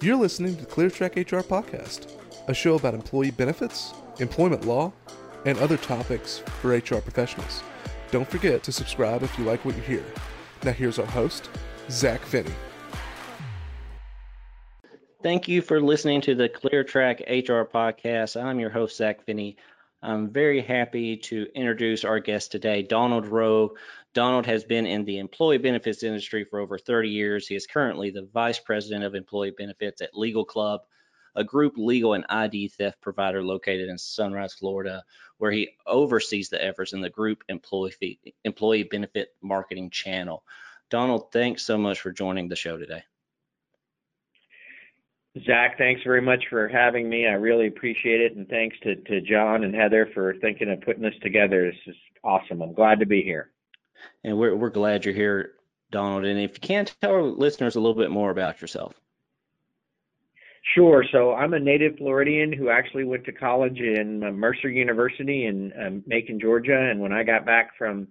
You're 0.00 0.14
listening 0.14 0.56
to 0.58 0.64
ClearTrack 0.64 1.16
HR 1.16 1.42
Podcast, 1.42 2.12
a 2.46 2.54
show 2.54 2.76
about 2.76 2.94
employee 2.94 3.32
benefits, 3.32 3.92
employment 4.20 4.64
law, 4.64 4.92
and 5.44 5.58
other 5.58 5.76
topics 5.76 6.38
for 6.60 6.70
HR 6.70 7.00
professionals. 7.00 7.64
Don't 8.12 8.28
forget 8.30 8.62
to 8.62 8.70
subscribe 8.70 9.24
if 9.24 9.36
you 9.36 9.44
like 9.44 9.64
what 9.64 9.74
you 9.74 9.82
hear. 9.82 10.04
Now, 10.62 10.70
here's 10.70 11.00
our 11.00 11.06
host, 11.06 11.50
Zach 11.90 12.20
Finney. 12.20 12.54
Thank 15.20 15.48
you 15.48 15.60
for 15.60 15.80
listening 15.80 16.20
to 16.20 16.36
the 16.36 16.48
ClearTrack 16.48 17.22
HR 17.22 17.68
Podcast. 17.68 18.40
I'm 18.40 18.60
your 18.60 18.70
host, 18.70 18.98
Zach 18.98 19.24
Finney. 19.24 19.56
I'm 20.00 20.28
very 20.30 20.60
happy 20.60 21.16
to 21.16 21.48
introduce 21.56 22.04
our 22.04 22.20
guest 22.20 22.52
today, 22.52 22.82
Donald 22.82 23.26
Rowe. 23.26 23.74
Donald 24.18 24.46
has 24.46 24.64
been 24.64 24.84
in 24.84 25.04
the 25.04 25.18
employee 25.18 25.58
benefits 25.58 26.02
industry 26.02 26.42
for 26.42 26.58
over 26.58 26.76
30 26.76 27.08
years. 27.08 27.46
He 27.46 27.54
is 27.54 27.68
currently 27.68 28.10
the 28.10 28.28
Vice 28.34 28.58
President 28.58 29.04
of 29.04 29.14
Employee 29.14 29.54
Benefits 29.56 30.02
at 30.02 30.12
Legal 30.12 30.44
Club, 30.44 30.80
a 31.36 31.44
group 31.44 31.74
legal 31.76 32.14
and 32.14 32.26
ID 32.28 32.66
theft 32.66 33.00
provider 33.00 33.44
located 33.44 33.88
in 33.88 33.96
Sunrise, 33.96 34.54
Florida, 34.54 35.04
where 35.36 35.52
he 35.52 35.70
oversees 35.86 36.48
the 36.48 36.60
efforts 36.60 36.94
in 36.94 37.00
the 37.00 37.08
group 37.08 37.44
employee, 37.48 38.18
employee 38.42 38.82
benefit 38.82 39.36
marketing 39.40 39.88
channel. 39.88 40.42
Donald, 40.90 41.30
thanks 41.30 41.64
so 41.64 41.78
much 41.78 42.00
for 42.00 42.10
joining 42.10 42.48
the 42.48 42.56
show 42.56 42.76
today. 42.76 43.04
Zach, 45.46 45.78
thanks 45.78 46.02
very 46.02 46.22
much 46.22 46.42
for 46.50 46.66
having 46.66 47.08
me. 47.08 47.28
I 47.28 47.34
really 47.34 47.68
appreciate 47.68 48.20
it. 48.20 48.34
And 48.34 48.48
thanks 48.48 48.76
to, 48.82 48.96
to 48.96 49.20
John 49.20 49.62
and 49.62 49.72
Heather 49.72 50.10
for 50.12 50.34
thinking 50.40 50.72
of 50.72 50.80
putting 50.80 51.04
this 51.04 51.14
together. 51.22 51.66
This 51.66 51.94
is 51.94 52.00
awesome. 52.24 52.62
I'm 52.62 52.74
glad 52.74 52.98
to 52.98 53.06
be 53.06 53.22
here 53.22 53.52
and 54.24 54.38
we're 54.38 54.56
we're 54.56 54.70
glad 54.70 55.04
you're 55.04 55.14
here, 55.14 55.52
Donald. 55.90 56.24
And 56.24 56.38
if 56.38 56.54
you 56.54 56.60
can 56.60 56.86
tell 56.86 57.12
our 57.12 57.22
listeners 57.22 57.76
a 57.76 57.80
little 57.80 58.00
bit 58.00 58.10
more 58.10 58.30
about 58.30 58.60
yourself. 58.60 58.94
Sure. 60.74 61.04
So 61.12 61.32
I'm 61.32 61.54
a 61.54 61.60
native 61.60 61.96
Floridian 61.96 62.52
who 62.52 62.68
actually 62.68 63.04
went 63.04 63.24
to 63.24 63.32
college 63.32 63.78
in 63.78 64.22
uh, 64.22 64.30
Mercer 64.30 64.68
University 64.68 65.46
in 65.46 65.72
um, 65.80 66.02
Macon, 66.06 66.38
Georgia. 66.38 66.90
And 66.90 67.00
when 67.00 67.12
I 67.12 67.22
got 67.22 67.46
back 67.46 67.70
from 67.78 68.08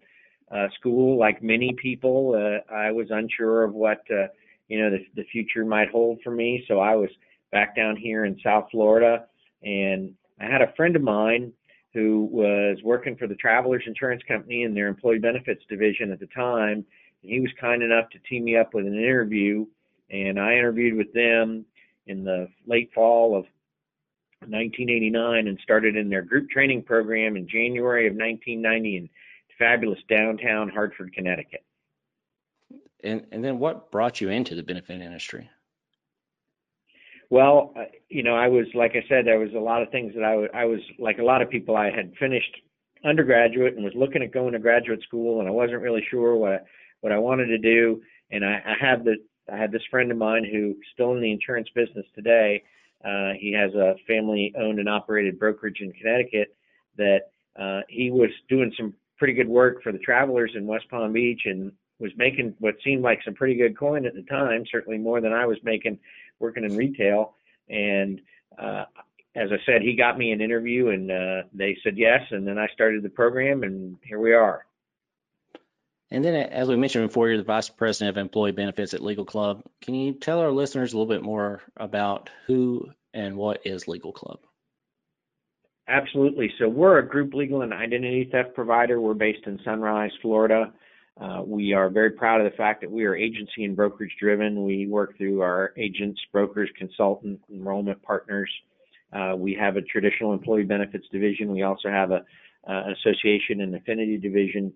uh, 0.51 0.67
school, 0.79 1.19
like 1.19 1.43
many 1.43 1.75
people, 1.79 2.33
uh, 2.35 2.73
I 2.73 2.91
was 2.91 3.07
unsure 3.11 3.63
of 3.63 3.73
what 3.73 4.01
uh, 4.09 4.27
you 4.69 4.81
know 4.81 4.89
the, 4.89 5.05
the 5.15 5.23
future 5.31 5.65
might 5.65 5.89
hold 5.89 6.19
for 6.23 6.31
me. 6.31 6.63
So 6.67 6.79
I 6.79 6.95
was 6.95 7.09
back 7.51 7.75
down 7.75 7.95
here 7.95 8.25
in 8.25 8.39
South 8.43 8.67
Florida, 8.71 9.25
and 9.61 10.13
I 10.39 10.45
had 10.45 10.61
a 10.61 10.73
friend 10.75 10.95
of 10.95 11.01
mine 11.01 11.53
who 11.97 12.29
was 12.31 12.77
working 12.83 13.15
for 13.15 13.25
the 13.25 13.33
Travelers 13.33 13.81
Insurance 13.87 14.21
Company 14.27 14.61
in 14.61 14.75
their 14.75 14.87
employee 14.87 15.17
benefits 15.17 15.63
division 15.67 16.11
at 16.11 16.19
the 16.19 16.27
time. 16.27 16.85
And 17.23 17.31
he 17.31 17.39
was 17.39 17.49
kind 17.59 17.81
enough 17.81 18.07
to 18.11 18.19
team 18.19 18.43
me 18.43 18.55
up 18.55 18.75
with 18.75 18.85
an 18.85 18.93
interview, 18.93 19.65
and 20.11 20.39
I 20.39 20.53
interviewed 20.53 20.95
with 20.95 21.11
them 21.13 21.65
in 22.05 22.23
the 22.23 22.49
late 22.67 22.91
fall 22.93 23.35
of 23.35 23.45
1989 24.41 25.47
and 25.47 25.59
started 25.63 25.95
in 25.95 26.07
their 26.07 26.21
group 26.21 26.51
training 26.51 26.83
program 26.83 27.35
in 27.35 27.47
January 27.47 28.05
of 28.05 28.13
1990 28.13 28.97
in 28.97 29.09
fabulous 29.57 29.99
downtown 30.07 30.69
Hartford, 30.69 31.11
Connecticut. 31.13 31.65
And 33.03 33.25
and 33.31 33.43
then 33.43 33.57
what 33.57 33.89
brought 33.89 34.21
you 34.21 34.29
into 34.29 34.53
the 34.53 34.61
benefit 34.61 35.01
industry? 35.01 35.49
Well, 37.29 37.73
uh, 37.77 37.85
you 38.09 38.23
know, 38.23 38.35
I 38.35 38.47
was 38.47 38.65
like 38.73 38.91
I 38.91 39.07
said, 39.09 39.25
there 39.25 39.39
was 39.39 39.53
a 39.53 39.59
lot 39.59 39.81
of 39.81 39.89
things 39.89 40.13
that 40.15 40.23
I, 40.23 40.61
I 40.61 40.65
was 40.65 40.79
like 40.97 41.19
a 41.19 41.23
lot 41.23 41.41
of 41.41 41.49
people. 41.49 41.75
I 41.75 41.91
had 41.91 42.13
finished 42.19 42.55
undergraduate 43.03 43.75
and 43.75 43.83
was 43.83 43.93
looking 43.95 44.23
at 44.23 44.31
going 44.31 44.53
to 44.53 44.59
graduate 44.59 45.01
school, 45.03 45.39
and 45.39 45.47
I 45.47 45.51
wasn't 45.51 45.81
really 45.81 46.05
sure 46.09 46.35
what 46.35 46.65
what 47.01 47.11
I 47.11 47.17
wanted 47.17 47.47
to 47.47 47.57
do. 47.57 48.01
And 48.31 48.45
I, 48.45 48.61
I 48.65 48.75
had 48.79 49.03
the 49.03 49.15
I 49.51 49.57
had 49.57 49.71
this 49.71 49.83
friend 49.89 50.11
of 50.11 50.17
mine 50.17 50.45
who's 50.49 50.75
still 50.93 51.13
in 51.13 51.21
the 51.21 51.31
insurance 51.31 51.69
business 51.75 52.05
today. 52.15 52.63
Uh, 53.03 53.33
he 53.39 53.51
has 53.53 53.73
a 53.75 53.95
family-owned 54.07 54.79
and 54.79 54.89
operated 54.89 55.37
brokerage 55.37 55.77
in 55.81 55.91
Connecticut 55.93 56.55
that 56.97 57.19
uh, 57.59 57.81
he 57.87 58.09
was 58.09 58.29
doing 58.49 58.73
some 58.75 58.93
pretty 59.17 59.33
good 59.33 59.47
work 59.47 59.81
for 59.83 59.91
the 59.91 59.99
travelers 59.99 60.51
in 60.55 60.65
West 60.65 60.89
Palm 60.89 61.13
Beach 61.13 61.41
and 61.45 61.71
was 61.99 62.11
making 62.17 62.53
what 62.59 62.75
seemed 62.83 63.03
like 63.03 63.19
some 63.23 63.33
pretty 63.33 63.55
good 63.55 63.77
coin 63.77 64.05
at 64.05 64.13
the 64.13 64.23
time, 64.23 64.63
certainly 64.71 64.97
more 64.97 65.21
than 65.21 65.33
I 65.33 65.45
was 65.45 65.57
making 65.63 65.97
working 66.39 66.63
in 66.63 66.75
retail. 66.75 67.35
And 67.69 68.21
uh, 68.57 68.85
as 69.35 69.49
I 69.51 69.57
said, 69.65 69.81
he 69.81 69.95
got 69.95 70.17
me 70.17 70.31
an 70.31 70.41
interview, 70.41 70.89
and 70.89 71.11
uh, 71.11 71.43
they 71.53 71.77
said 71.83 71.97
yes. 71.97 72.21
And 72.31 72.47
then 72.47 72.57
I 72.57 72.67
started 72.73 73.03
the 73.03 73.09
program, 73.09 73.63
and 73.63 73.97
here 74.03 74.19
we 74.19 74.33
are. 74.33 74.65
And 76.09 76.23
then, 76.23 76.35
as 76.35 76.69
we 76.69 76.77
mentioned 76.77 77.07
before, 77.07 77.27
you're 77.27 77.37
the 77.37 77.43
vice 77.43 77.69
president 77.69 78.17
of 78.17 78.21
employee 78.21 78.53
benefits 78.53 78.93
at 78.93 79.01
Legal 79.03 79.25
Club. 79.25 79.61
Can 79.81 79.93
you 79.93 80.13
tell 80.13 80.39
our 80.39 80.51
listeners 80.51 80.93
a 80.93 80.97
little 80.97 81.13
bit 81.13 81.23
more 81.23 81.61
about 81.75 82.29
who 82.45 82.89
and 83.13 83.35
what 83.35 83.65
is 83.65 83.87
Legal 83.87 84.13
Club? 84.13 84.39
Absolutely. 85.89 86.51
So 86.59 86.67
we're 86.67 86.99
a 86.99 87.07
group 87.07 87.33
legal 87.33 87.61
and 87.61 87.73
identity 87.73 88.29
theft 88.31 88.53
provider. 88.53 88.99
We're 88.99 89.13
based 89.13 89.45
in 89.47 89.59
Sunrise, 89.63 90.11
Florida. 90.21 90.73
Uh, 91.19 91.41
we 91.45 91.73
are 91.73 91.89
very 91.89 92.11
proud 92.11 92.41
of 92.41 92.51
the 92.51 92.55
fact 92.55 92.81
that 92.81 92.91
we 92.91 93.05
are 93.05 93.15
agency 93.15 93.63
and 93.63 93.75
brokerage 93.75 94.15
driven. 94.19 94.63
We 94.63 94.87
work 94.87 95.17
through 95.17 95.41
our 95.41 95.73
agents, 95.77 96.19
brokers, 96.31 96.69
consultant, 96.77 97.39
enrollment 97.51 98.01
partners. 98.03 98.51
Uh, 99.11 99.33
we 99.35 99.57
have 99.59 99.77
a 99.77 99.81
traditional 99.81 100.33
employee 100.33 100.63
benefits 100.63 101.07
division. 101.11 101.51
We 101.51 101.63
also 101.63 101.89
have 101.89 102.11
a, 102.11 102.23
uh, 102.69 102.83
association 102.91 103.61
and 103.61 103.73
affinity 103.75 104.17
division. 104.17 104.73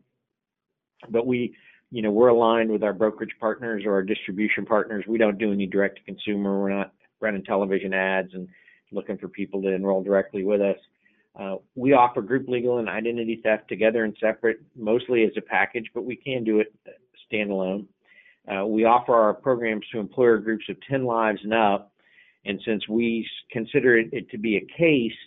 But 1.09 1.27
we, 1.27 1.55
you 1.91 2.01
know, 2.01 2.11
we're 2.11 2.29
aligned 2.29 2.71
with 2.71 2.83
our 2.83 2.93
brokerage 2.93 3.35
partners 3.39 3.83
or 3.85 3.93
our 3.93 4.03
distribution 4.03 4.65
partners. 4.65 5.03
We 5.07 5.17
don't 5.17 5.37
do 5.37 5.51
any 5.51 5.67
direct 5.67 5.97
to 5.97 6.03
consumer. 6.03 6.59
We're 6.59 6.69
not 6.69 6.93
running 7.19 7.43
television 7.43 7.93
ads 7.93 8.33
and 8.33 8.47
looking 8.91 9.17
for 9.17 9.27
people 9.27 9.61
to 9.61 9.73
enroll 9.73 10.03
directly 10.03 10.43
with 10.43 10.61
us. 10.61 10.77
Uh, 11.39 11.55
we 11.75 11.93
offer 11.93 12.21
group 12.21 12.47
legal 12.47 12.79
and 12.79 12.89
identity 12.89 13.39
theft 13.41 13.67
together 13.69 14.03
and 14.03 14.15
separate, 14.19 14.59
mostly 14.75 15.23
as 15.23 15.31
a 15.37 15.41
package, 15.41 15.89
but 15.93 16.03
we 16.03 16.15
can 16.15 16.43
do 16.43 16.59
it 16.59 16.73
standalone. 17.31 17.85
Uh, 18.47 18.65
we 18.65 18.83
offer 18.85 19.13
our 19.13 19.33
programs 19.33 19.85
to 19.91 19.99
employer 19.99 20.37
groups 20.37 20.65
of 20.69 20.75
10 20.89 21.05
lives 21.05 21.39
and 21.43 21.53
up, 21.53 21.93
and 22.45 22.59
since 22.65 22.87
we 22.89 23.25
consider 23.51 23.97
it, 23.97 24.09
it 24.11 24.29
to 24.31 24.37
be 24.37 24.57
a 24.57 24.77
case, 24.77 25.17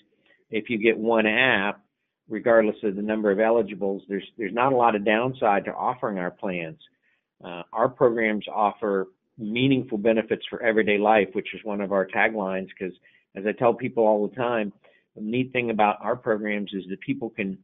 if 0.50 0.69
you 0.69 0.78
get 0.78 0.98
one 0.98 1.26
app, 1.26 1.81
regardless 2.28 2.76
of 2.82 2.97
the 2.97 3.03
number 3.03 3.31
of 3.31 3.38
eligibles, 3.38 4.03
there's 4.09 4.25
there's 4.37 4.53
not 4.53 4.72
a 4.72 4.76
lot 4.76 4.94
of 4.94 5.04
downside 5.04 5.64
to 5.64 5.72
offering 5.72 6.19
our 6.19 6.31
plans. 6.31 6.78
Uh, 7.44 7.62
our 7.72 7.88
programs 7.88 8.47
offer 8.53 9.09
meaningful 9.38 9.98
benefits 9.98 10.44
for 10.48 10.62
everyday 10.62 10.98
life, 10.98 11.28
which 11.32 11.54
is 11.54 11.60
one 11.64 11.81
of 11.81 11.93
our 11.93 12.06
taglines. 12.06 12.69
Because 12.69 12.94
as 13.37 13.44
I 13.47 13.53
tell 13.53 13.75
people 13.75 14.04
all 14.04 14.26
the 14.26 14.34
time, 14.34 14.72
the 15.14 15.22
neat 15.22 15.52
thing 15.52 15.70
about 15.70 15.98
our 16.00 16.16
programs 16.16 16.72
is 16.72 16.84
that 16.91 17.00
people 17.00 17.30
can 17.30 17.58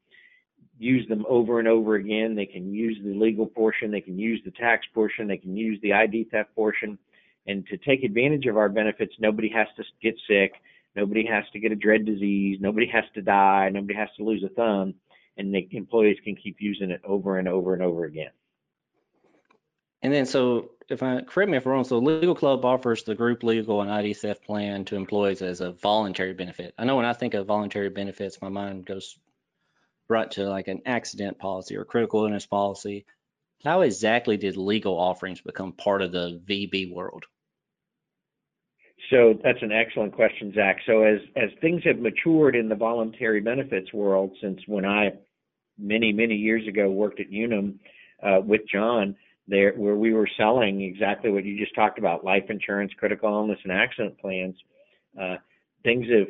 use 0.78 1.06
them 1.08 1.26
over 1.28 1.58
and 1.58 1.68
over 1.68 1.96
again. 1.96 2.34
They 2.34 2.46
can 2.46 2.72
use 2.72 2.98
the 3.04 3.14
legal 3.14 3.46
portion, 3.46 3.90
they 3.90 4.00
can 4.00 4.18
use 4.18 4.40
the 4.44 4.50
tax 4.52 4.86
portion, 4.94 5.28
they 5.28 5.36
can 5.36 5.56
use 5.56 5.78
the 5.82 5.92
ID 5.92 6.28
theft 6.30 6.54
portion. 6.54 6.98
And 7.46 7.66
to 7.66 7.76
take 7.76 8.02
advantage 8.02 8.46
of 8.46 8.56
our 8.56 8.68
benefits, 8.68 9.14
nobody 9.18 9.50
has 9.50 9.66
to 9.76 9.84
get 10.02 10.14
sick, 10.28 10.52
nobody 10.96 11.26
has 11.26 11.44
to 11.52 11.58
get 11.58 11.72
a 11.72 11.76
dread 11.76 12.04
disease, 12.04 12.58
nobody 12.60 12.86
has 12.86 13.04
to 13.14 13.22
die, 13.22 13.68
nobody 13.70 13.94
has 13.94 14.08
to 14.16 14.24
lose 14.24 14.42
a 14.44 14.48
thumb, 14.48 14.94
and 15.36 15.54
the 15.54 15.68
employees 15.72 16.18
can 16.24 16.36
keep 16.36 16.56
using 16.60 16.90
it 16.90 17.00
over 17.04 17.38
and 17.38 17.48
over 17.48 17.74
and 17.74 17.82
over 17.82 18.04
again. 18.04 18.30
And 20.02 20.12
then, 20.12 20.26
so 20.26 20.70
if 20.88 21.02
I 21.02 21.20
correct 21.22 21.50
me 21.50 21.56
if 21.56 21.66
I'm 21.66 21.72
wrong, 21.72 21.84
so 21.84 21.98
Legal 21.98 22.34
Club 22.34 22.64
offers 22.64 23.02
the 23.02 23.14
group 23.14 23.42
legal 23.42 23.80
and 23.82 23.90
ID 23.90 24.14
theft 24.14 24.44
plan 24.44 24.84
to 24.86 24.96
employees 24.96 25.42
as 25.42 25.60
a 25.60 25.72
voluntary 25.72 26.32
benefit. 26.32 26.74
I 26.78 26.84
know 26.84 26.96
when 26.96 27.04
I 27.04 27.12
think 27.12 27.34
of 27.34 27.46
voluntary 27.46 27.90
benefits, 27.90 28.42
my 28.42 28.48
mind 28.48 28.86
goes 28.86 29.16
right 30.08 30.30
to 30.32 30.48
like 30.48 30.68
an 30.68 30.82
accident 30.86 31.38
policy 31.38 31.76
or 31.76 31.84
critical 31.84 32.24
illness 32.24 32.46
policy. 32.46 33.06
How 33.64 33.82
exactly 33.82 34.36
did 34.36 34.56
legal 34.56 34.98
offerings 34.98 35.40
become 35.40 35.72
part 35.72 36.02
of 36.02 36.12
the 36.12 36.40
VB 36.48 36.92
world? 36.92 37.24
So 39.10 39.38
that's 39.42 39.62
an 39.62 39.72
excellent 39.72 40.14
question, 40.14 40.52
Zach. 40.54 40.78
So 40.86 41.02
as 41.02 41.20
as 41.36 41.50
things 41.60 41.82
have 41.84 41.98
matured 41.98 42.56
in 42.56 42.68
the 42.68 42.74
voluntary 42.74 43.40
benefits 43.40 43.92
world 43.92 44.36
since 44.40 44.60
when 44.66 44.84
I 44.84 45.12
many 45.78 46.12
many 46.12 46.34
years 46.34 46.66
ago 46.66 46.90
worked 46.90 47.20
at 47.20 47.30
Unum 47.30 47.80
uh, 48.22 48.40
with 48.44 48.62
John, 48.70 49.16
there 49.50 49.72
where 49.74 49.96
we 49.96 50.14
were 50.14 50.28
selling 50.36 50.80
exactly 50.82 51.30
what 51.30 51.44
you 51.44 51.58
just 51.58 51.74
talked 51.74 51.98
about 51.98 52.24
life 52.24 52.44
insurance 52.48 52.92
critical 52.98 53.28
illness 53.28 53.58
and 53.64 53.72
accident 53.72 54.18
plans 54.18 54.56
uh, 55.20 55.36
things 55.84 56.06
have 56.10 56.28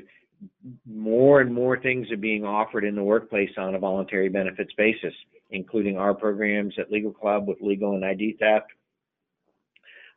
more 0.86 1.40
and 1.42 1.52
more 1.52 1.78
things 1.78 2.10
are 2.10 2.16
being 2.16 2.44
offered 2.44 2.84
in 2.84 2.96
the 2.96 3.02
workplace 3.02 3.50
on 3.58 3.74
a 3.74 3.78
voluntary 3.78 4.28
benefits 4.28 4.72
basis 4.76 5.14
including 5.50 5.96
our 5.96 6.14
programs 6.14 6.74
at 6.78 6.90
legal 6.90 7.12
club 7.12 7.46
with 7.46 7.58
legal 7.60 7.94
and 7.94 8.04
id 8.04 8.36
theft 8.40 8.72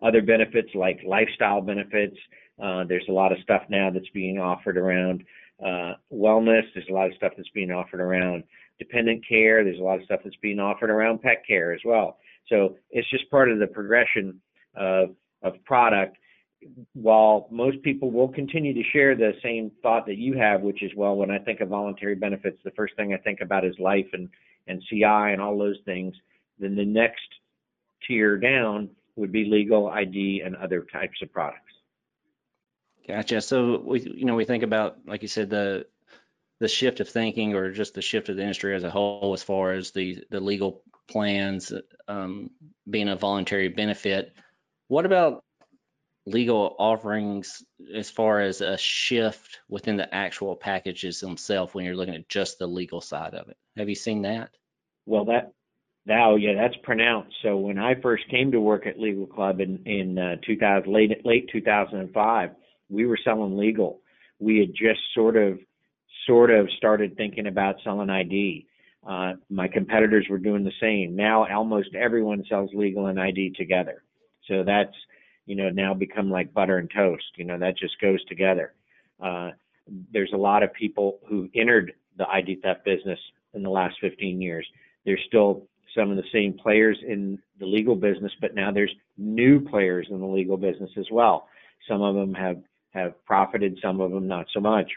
other 0.03 0.21
benefits 0.21 0.69
like 0.75 0.99
lifestyle 1.07 1.61
benefits. 1.61 2.17
Uh, 2.61 2.83
there's 2.83 3.05
a 3.09 3.11
lot 3.11 3.31
of 3.31 3.37
stuff 3.41 3.63
now 3.69 3.89
that's 3.89 4.09
being 4.13 4.37
offered 4.37 4.77
around 4.77 5.23
uh, 5.65 5.93
wellness. 6.11 6.63
There's 6.73 6.89
a 6.89 6.93
lot 6.93 7.07
of 7.07 7.15
stuff 7.15 7.33
that's 7.37 7.49
being 7.49 7.71
offered 7.71 8.01
around 8.01 8.43
dependent 8.79 9.27
care. 9.27 9.63
There's 9.63 9.79
a 9.79 9.83
lot 9.83 9.99
of 9.99 10.05
stuff 10.05 10.19
that's 10.23 10.35
being 10.41 10.59
offered 10.59 10.89
around 10.89 11.21
pet 11.21 11.43
care 11.47 11.73
as 11.73 11.79
well 11.85 12.17
so 12.47 12.75
it's 12.89 13.09
just 13.09 13.29
part 13.29 13.51
of 13.51 13.59
the 13.59 13.67
progression 13.67 14.41
of, 14.75 15.09
of 15.41 15.53
product. 15.65 16.17
while 16.93 17.47
most 17.51 17.81
people 17.83 18.11
will 18.11 18.29
continue 18.29 18.73
to 18.73 18.83
share 18.91 19.15
the 19.15 19.33
same 19.43 19.71
thought 19.81 20.05
that 20.05 20.17
you 20.17 20.37
have, 20.37 20.61
which 20.61 20.81
is, 20.81 20.91
well, 20.95 21.15
when 21.15 21.31
I 21.31 21.39
think 21.39 21.59
of 21.61 21.69
voluntary 21.69 22.15
benefits, 22.15 22.57
the 22.63 22.71
first 22.71 22.95
thing 22.95 23.13
I 23.13 23.17
think 23.17 23.41
about 23.41 23.65
is 23.65 23.75
life 23.79 24.07
and, 24.13 24.29
and 24.67 24.81
CI 24.89 25.03
and 25.03 25.41
all 25.41 25.57
those 25.57 25.79
things, 25.85 26.15
then 26.59 26.75
the 26.75 26.85
next 26.85 27.27
tier 28.07 28.37
down 28.37 28.89
would 29.15 29.31
be 29.31 29.45
legal, 29.45 29.87
ID, 29.87 30.41
and 30.45 30.55
other 30.55 30.85
types 30.91 31.21
of 31.21 31.31
products. 31.31 31.59
Gotcha. 33.07 33.41
So 33.41 33.79
we, 33.85 34.01
you 34.01 34.25
know, 34.25 34.35
we 34.35 34.45
think 34.45 34.63
about, 34.63 34.97
like 35.05 35.21
you 35.21 35.27
said, 35.27 35.49
the 35.49 35.85
the 36.63 36.69
shift 36.69 37.01
of 37.01 37.09
thinking 37.09 37.55
or 37.55 37.71
just 37.71 37.93
the 37.93 38.01
shift 38.01 38.29
of 38.29 38.37
the 38.37 38.41
industry 38.41 38.73
as 38.73 38.85
a 38.85 38.89
whole 38.89 39.33
as 39.33 39.43
far 39.43 39.73
as 39.73 39.91
the 39.91 40.23
the 40.29 40.39
legal 40.39 40.81
plans 41.09 41.73
um, 42.07 42.51
being 42.89 43.09
a 43.09 43.17
voluntary 43.17 43.67
benefit. 43.67 44.33
What 44.87 45.05
about 45.05 45.43
legal 46.25 46.73
offerings 46.79 47.65
as 47.93 48.09
far 48.09 48.39
as 48.39 48.61
a 48.61 48.77
shift 48.77 49.59
within 49.67 49.97
the 49.97 50.15
actual 50.15 50.55
packages 50.55 51.19
themselves 51.19 51.73
when 51.73 51.83
you're 51.83 51.97
looking 51.97 52.15
at 52.15 52.29
just 52.29 52.59
the 52.59 52.67
legal 52.67 53.01
side 53.01 53.33
of 53.33 53.49
it? 53.49 53.57
Have 53.75 53.89
you 53.89 53.95
seen 53.95 54.21
that? 54.21 54.51
Well, 55.05 55.25
that 55.25 55.51
now, 56.05 56.37
yeah, 56.37 56.53
that's 56.55 56.77
pronounced. 56.81 57.35
So 57.43 57.57
when 57.57 57.77
I 57.77 57.95
first 58.01 58.23
came 58.29 58.53
to 58.53 58.61
work 58.61 58.87
at 58.87 58.97
Legal 58.97 59.27
Club 59.27 59.59
in 59.59 59.81
in 59.85 60.17
uh, 60.17 60.35
2000, 60.45 60.89
late 60.89 61.25
late 61.25 61.49
2005, 61.51 62.51
we 62.87 63.05
were 63.05 63.19
selling 63.21 63.57
legal. 63.57 63.99
We 64.39 64.59
had 64.59 64.69
just 64.73 65.01
sort 65.13 65.35
of 65.35 65.59
sort 66.25 66.51
of 66.51 66.69
started 66.77 67.15
thinking 67.17 67.47
about 67.47 67.75
selling 67.83 68.09
ID. 68.09 68.67
Uh, 69.07 69.33
my 69.49 69.67
competitors 69.67 70.27
were 70.29 70.37
doing 70.37 70.63
the 70.63 70.71
same. 70.81 71.15
Now 71.15 71.45
almost 71.47 71.93
everyone 71.95 72.43
sells 72.47 72.69
legal 72.73 73.07
and 73.07 73.19
ID 73.19 73.51
together. 73.57 74.03
So 74.47 74.63
that's 74.63 74.93
you 75.45 75.55
know 75.55 75.69
now 75.69 75.93
become 75.93 76.29
like 76.29 76.53
butter 76.53 76.77
and 76.77 76.89
toast. 76.93 77.25
You 77.35 77.45
know 77.45 77.59
that 77.59 77.77
just 77.77 77.99
goes 77.99 78.23
together. 78.25 78.73
Uh, 79.21 79.51
there's 80.11 80.31
a 80.33 80.37
lot 80.37 80.63
of 80.63 80.73
people 80.73 81.19
who 81.27 81.49
entered 81.55 81.93
the 82.17 82.27
ID 82.27 82.59
theft 82.63 82.85
business 82.85 83.19
in 83.53 83.63
the 83.63 83.69
last 83.69 83.95
15 84.01 84.41
years. 84.41 84.65
There's 85.05 85.19
still 85.27 85.67
some 85.95 86.09
of 86.09 86.17
the 86.17 86.23
same 86.31 86.53
players 86.53 86.97
in 87.05 87.39
the 87.59 87.65
legal 87.65 87.95
business, 87.95 88.31
but 88.41 88.55
now 88.55 88.71
there's 88.71 88.93
new 89.17 89.59
players 89.59 90.07
in 90.09 90.19
the 90.19 90.25
legal 90.25 90.57
business 90.57 90.89
as 90.97 91.05
well. 91.11 91.47
Some 91.87 92.01
of 92.01 92.15
them 92.15 92.33
have 92.33 92.61
have 92.91 93.25
profited, 93.25 93.77
some 93.81 93.99
of 93.99 94.11
them 94.11 94.27
not 94.27 94.45
so 94.53 94.59
much. 94.59 94.91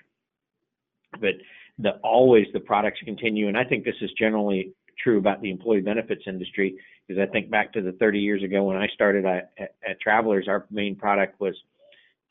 But 1.20 1.34
the 1.78 1.92
always 2.02 2.46
the 2.52 2.60
products 2.60 3.00
continue, 3.04 3.48
and 3.48 3.56
I 3.56 3.64
think 3.64 3.84
this 3.84 3.94
is 4.00 4.10
generally 4.18 4.72
true 5.02 5.18
about 5.18 5.42
the 5.42 5.50
employee 5.50 5.80
benefits 5.80 6.22
industry 6.26 6.76
because 7.06 7.20
I 7.20 7.30
think 7.30 7.50
back 7.50 7.72
to 7.74 7.82
the 7.82 7.92
30 7.92 8.18
years 8.18 8.42
ago 8.42 8.64
when 8.64 8.76
I 8.76 8.88
started 8.88 9.24
at, 9.24 9.52
at, 9.58 9.74
at 9.88 10.00
Travelers, 10.00 10.48
our 10.48 10.66
main 10.70 10.96
product 10.96 11.40
was 11.40 11.54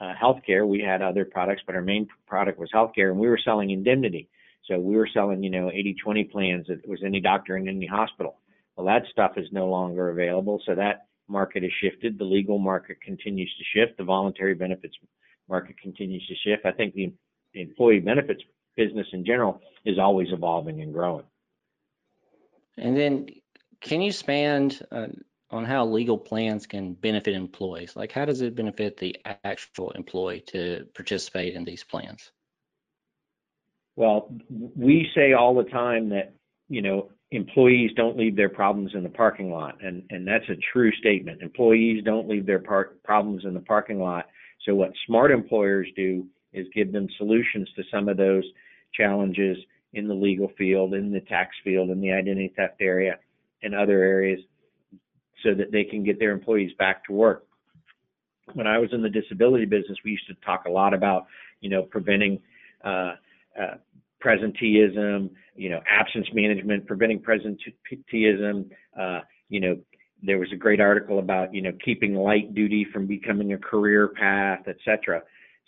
uh, 0.02 0.14
healthcare. 0.22 0.68
We 0.68 0.82
had 0.82 1.02
other 1.02 1.26
products, 1.26 1.62
but 1.66 1.76
our 1.76 1.82
main 1.82 2.08
product 2.28 2.60
was 2.60 2.70
healthcare, 2.74 3.12
and 3.12 3.20
we 3.20 3.28
were 3.28 3.40
selling 3.44 3.70
indemnity. 3.70 4.28
So 4.68 4.80
we 4.80 4.96
were 4.96 5.08
selling, 5.14 5.44
you 5.44 5.50
know, 5.50 5.68
80-20 5.68 6.32
plans. 6.32 6.66
It 6.70 6.88
was 6.88 7.00
any 7.06 7.22
doctor 7.22 7.56
in 7.56 7.68
any 7.68 7.86
hospital. 7.86 8.40
Well, 8.76 8.88
that 8.88 9.04
stuff 9.12 9.34
is 9.38 9.48
no 9.52 9.68
longer 9.68 10.10
available. 10.10 10.62
So 10.66 10.76
that 10.76 11.06
market 11.28 11.64
has 11.64 11.72
shifted. 11.82 12.18
The 12.18 12.26
legal 12.26 12.58
market 12.58 13.00
continues 13.02 13.54
to 13.58 13.80
shift. 13.80 13.98
The 13.98 14.04
voluntary 14.04 14.56
benefits 14.56 14.96
market 15.48 15.78
continues 15.82 16.26
to 16.28 16.36
shift. 16.44 16.66
I 16.66 16.72
think 16.72 16.94
the, 16.94 17.14
the 17.54 17.62
employee 17.62 18.00
benefits 18.00 18.42
business 18.76 19.08
in 19.14 19.26
general 19.26 19.62
is 19.86 20.00
always 20.00 20.28
evolving 20.32 20.82
and 20.82 20.94
growing. 20.94 21.26
And 22.78 22.98
then 22.98 23.28
can 23.82 24.02
you 24.02 24.10
expand 24.10 24.82
uh, 24.92 25.08
on 25.52 25.64
how 25.66 25.86
legal 25.86 26.18
plans 26.18 26.66
can 26.66 26.94
benefit 26.94 27.34
employees? 27.34 27.96
Like 27.96 28.12
how 28.12 28.26
does 28.26 28.42
it 28.42 28.56
benefit 28.56 28.98
the 28.98 29.16
actual 29.44 29.92
employee 29.92 30.44
to 30.48 30.88
participate 30.94 31.56
in 31.56 31.64
these 31.64 31.84
plans? 31.84 32.32
Well, 33.96 34.34
we 34.50 35.08
say 35.16 35.34
all 35.34 35.56
the 35.56 35.70
time 35.70 36.10
that, 36.10 36.34
you 36.68 36.82
know, 36.82 37.12
employees 37.32 37.92
don't 37.96 38.18
leave 38.18 38.36
their 38.36 38.50
problems 38.50 38.92
in 38.94 39.04
the 39.04 39.10
parking 39.10 39.52
lot. 39.52 39.78
And, 39.82 40.04
and 40.10 40.28
that's 40.28 40.48
a 40.50 40.56
true 40.74 40.92
statement. 40.94 41.42
Employees 41.42 42.04
don't 42.04 42.28
leave 42.28 42.46
their 42.46 42.60
par- 42.60 42.94
problems 43.04 43.46
in 43.46 43.54
the 43.54 43.62
parking 43.62 44.00
lot. 44.00 44.26
So 44.66 44.76
what 44.76 44.92
smart 45.06 45.32
employers 45.32 45.88
do 45.96 46.26
is 46.56 46.68
give 46.74 46.92
them 46.92 47.08
solutions 47.18 47.68
to 47.76 47.84
some 47.92 48.10
of 48.10 48.18
those 48.18 48.44
challenges 48.94 49.58
in 49.94 50.08
the 50.08 50.14
legal 50.14 50.52
field, 50.58 50.94
in 50.94 51.12
the 51.12 51.22
tax 51.22 51.56
field, 51.64 51.90
in 51.90 52.02
the 52.02 52.12
identity 52.12 52.54
theft 52.56 52.82
area, 52.82 53.18
and 53.64 53.74
other 53.74 54.04
areas 54.04 54.40
so 55.44 55.54
that 55.54 55.72
they 55.72 55.84
can 55.84 56.04
get 56.04 56.20
their 56.20 56.32
employees 56.32 56.72
back 56.80 57.06
to 57.06 57.14
work. 57.14 57.46
When 58.54 58.68
I 58.68 58.78
was 58.78 58.90
in 58.94 59.02
the 59.02 59.10
disability 59.10 59.66
business, 59.66 59.98
we 60.04 60.12
used 60.12 60.28
to 60.28 60.36
talk 60.46 60.66
a 60.66 60.72
lot 60.72 60.94
about, 60.94 61.28
you 61.62 61.70
know, 61.70 61.84
preventing 61.84 62.40
uh, 62.84 63.16
uh, 63.60 63.76
presenteeism, 64.24 65.30
you 65.56 65.70
know, 65.70 65.82
absence 65.90 66.28
management, 66.34 66.86
preventing 66.86 67.20
presenteeism. 67.20 68.70
Uh, 69.00 69.20
you 69.50 69.60
know, 69.60 69.78
there 70.24 70.40
was 70.40 70.50
a 70.52 70.56
great 70.56 70.80
article 70.80 71.20
about, 71.20 71.54
you 71.54 71.62
know, 71.62 71.72
keeping 71.84 72.16
light 72.16 72.54
duty 72.54 72.86
from 72.92 73.06
becoming 73.06 73.54
a 73.54 73.58
career 73.58 74.10
path, 74.10 74.62
et 74.68 74.78
cetera. 74.84 75.22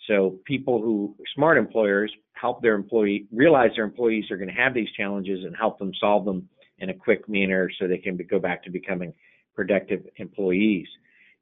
So 0.06 0.38
people 0.44 0.80
who 0.80 1.14
smart 1.34 1.58
employers 1.58 2.12
help 2.32 2.62
their 2.62 2.74
employee 2.74 3.26
realize 3.32 3.70
their 3.74 3.84
employees 3.84 4.30
are 4.30 4.36
going 4.36 4.48
to 4.48 4.54
have 4.54 4.74
these 4.74 4.88
challenges 4.96 5.44
and 5.44 5.54
help 5.56 5.78
them 5.78 5.92
solve 6.00 6.24
them 6.24 6.48
in 6.78 6.90
a 6.90 6.94
quick 6.94 7.28
manner 7.28 7.68
so 7.78 7.88
they 7.88 7.98
can 7.98 8.16
be, 8.16 8.24
go 8.24 8.38
back 8.38 8.62
to 8.64 8.70
becoming 8.70 9.12
productive 9.54 10.04
employees. 10.16 10.86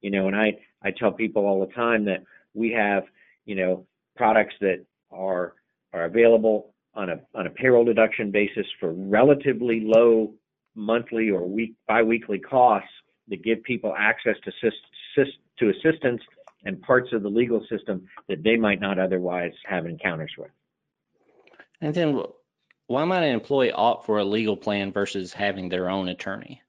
You 0.01 0.11
know, 0.11 0.27
and 0.27 0.37
I 0.37 0.53
I 0.83 0.91
tell 0.91 1.13
people 1.13 1.47
all 1.47 1.61
the 1.61 1.73
time 1.73 2.05
that 2.07 2.23
we 2.55 2.71
have, 2.73 3.05
you 3.45 3.55
know, 3.55 3.87
products 4.17 4.55
that 4.61 4.85
are 5.11 5.55
are 5.93 6.05
available 6.05 6.75
on 6.95 7.11
a 7.11 7.21
on 7.35 7.47
a 7.47 7.51
payroll 7.51 7.85
deduction 7.85 8.31
basis 8.31 8.67
for 8.81 8.93
relatively 8.93 9.81
low 9.85 10.33
monthly 10.75 11.31
or 11.31 11.47
week 11.47 11.75
biweekly 11.89 12.39
costs 12.39 12.91
that 13.29 13.43
give 13.43 13.63
people 13.65 13.95
access 13.99 14.37
to 14.45 14.51
assist, 14.51 15.39
to 15.59 15.71
assistance 15.71 16.23
and 16.67 16.83
parts 16.83 17.13
of 17.13 17.23
the 17.23 17.29
legal 17.29 17.65
system 17.71 18.07
that 18.29 18.43
they 18.43 18.57
might 18.57 18.81
not 18.81 18.99
otherwise 18.99 19.53
have 19.65 19.87
encounters 19.87 20.33
with. 20.37 20.51
And 21.81 21.95
then 21.95 22.23
why 22.89 23.05
might 23.05 23.25
an 23.25 23.33
employee 23.33 23.73
opt 23.73 24.05
for 24.05 24.19
a 24.19 24.25
legal 24.25 24.57
plan 24.57 24.93
versus 24.93 25.33
having 25.33 25.69
their 25.69 25.89
own 25.89 26.09
attorney? 26.09 26.61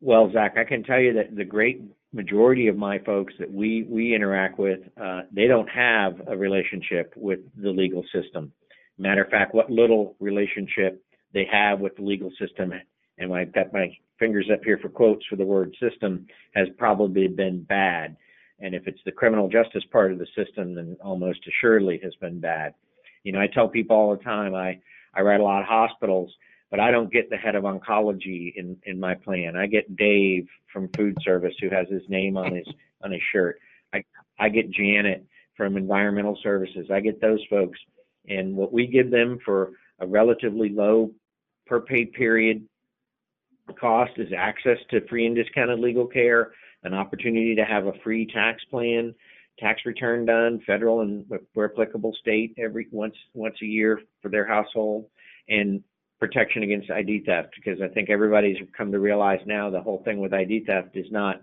Well, 0.00 0.30
Zach, 0.32 0.56
I 0.56 0.64
can 0.64 0.82
tell 0.82 1.00
you 1.00 1.12
that 1.14 1.36
the 1.36 1.44
great 1.44 1.82
majority 2.12 2.68
of 2.68 2.76
my 2.76 2.98
folks 3.00 3.34
that 3.38 3.52
we 3.52 3.84
we 3.88 4.14
interact 4.14 4.58
with, 4.58 4.80
uh, 5.00 5.22
they 5.30 5.46
don't 5.46 5.68
have 5.68 6.20
a 6.26 6.36
relationship 6.36 7.12
with 7.16 7.40
the 7.56 7.70
legal 7.70 8.02
system. 8.12 8.52
Matter 8.98 9.22
of 9.22 9.30
fact, 9.30 9.54
what 9.54 9.70
little 9.70 10.16
relationship 10.18 11.02
they 11.32 11.46
have 11.52 11.80
with 11.80 11.96
the 11.96 12.02
legal 12.02 12.30
system, 12.40 12.72
and 13.20 13.32
I've 13.32 13.52
got 13.52 13.72
my 13.72 13.96
fingers 14.18 14.48
up 14.52 14.60
here 14.64 14.78
for 14.78 14.88
quotes 14.88 15.24
for 15.26 15.36
the 15.36 15.44
word 15.44 15.74
system, 15.80 16.26
has 16.54 16.68
probably 16.76 17.28
been 17.28 17.62
bad. 17.62 18.16
And 18.58 18.74
if 18.74 18.86
it's 18.86 19.00
the 19.04 19.12
criminal 19.12 19.48
justice 19.48 19.84
part 19.92 20.12
of 20.12 20.18
the 20.18 20.26
system, 20.36 20.74
then 20.74 20.96
almost 21.02 21.40
assuredly 21.46 22.00
has 22.02 22.14
been 22.16 22.40
bad. 22.40 22.74
You 23.22 23.32
know, 23.32 23.40
I 23.40 23.46
tell 23.46 23.68
people 23.68 23.96
all 23.96 24.16
the 24.16 24.22
time, 24.24 24.54
I 24.54 24.80
I 25.14 25.22
write 25.22 25.40
a 25.40 25.44
lot 25.44 25.62
of 25.62 25.68
hospitals 25.68 26.32
but 26.70 26.80
I 26.80 26.90
don't 26.90 27.12
get 27.12 27.28
the 27.28 27.36
head 27.36 27.56
of 27.56 27.64
oncology 27.64 28.54
in 28.56 28.76
in 28.84 28.98
my 28.98 29.14
plan. 29.14 29.56
I 29.56 29.66
get 29.66 29.96
Dave 29.96 30.48
from 30.72 30.88
food 30.96 31.16
service 31.22 31.54
who 31.60 31.68
has 31.70 31.88
his 31.88 32.02
name 32.08 32.36
on 32.36 32.54
his 32.54 32.66
on 33.02 33.12
his 33.12 33.22
shirt. 33.32 33.58
I 33.92 34.04
I 34.38 34.48
get 34.48 34.70
Janet 34.70 35.26
from 35.56 35.76
environmental 35.76 36.38
services. 36.42 36.86
I 36.90 37.00
get 37.00 37.20
those 37.20 37.44
folks, 37.50 37.78
and 38.28 38.56
what 38.56 38.72
we 38.72 38.86
give 38.86 39.10
them 39.10 39.38
for 39.44 39.72
a 39.98 40.06
relatively 40.06 40.70
low 40.70 41.10
per 41.66 41.80
paid 41.80 42.12
period 42.12 42.66
cost 43.72 44.12
is 44.16 44.32
access 44.36 44.78
to 44.90 45.06
free 45.08 45.26
and 45.26 45.34
discounted 45.34 45.78
legal 45.78 46.06
care, 46.06 46.52
an 46.84 46.94
opportunity 46.94 47.54
to 47.54 47.64
have 47.64 47.86
a 47.86 47.92
free 48.04 48.26
tax 48.26 48.62
plan, 48.70 49.14
tax 49.58 49.82
return 49.84 50.24
done, 50.24 50.60
federal 50.66 51.00
and 51.00 51.24
where 51.54 51.70
applicable 51.70 52.14
state 52.20 52.54
every 52.58 52.86
once 52.90 53.14
once 53.34 53.56
a 53.62 53.66
year 53.66 54.00
for 54.22 54.30
their 54.30 54.46
household, 54.46 55.06
and 55.48 55.82
protection 56.18 56.62
against 56.62 56.90
ID 56.90 57.24
theft 57.24 57.54
because 57.56 57.80
I 57.80 57.88
think 57.88 58.10
everybody's 58.10 58.58
come 58.76 58.92
to 58.92 58.98
realize 58.98 59.40
now 59.46 59.70
the 59.70 59.80
whole 59.80 60.02
thing 60.04 60.20
with 60.20 60.34
ID 60.34 60.64
theft 60.66 60.94
is 60.94 61.06
not 61.10 61.42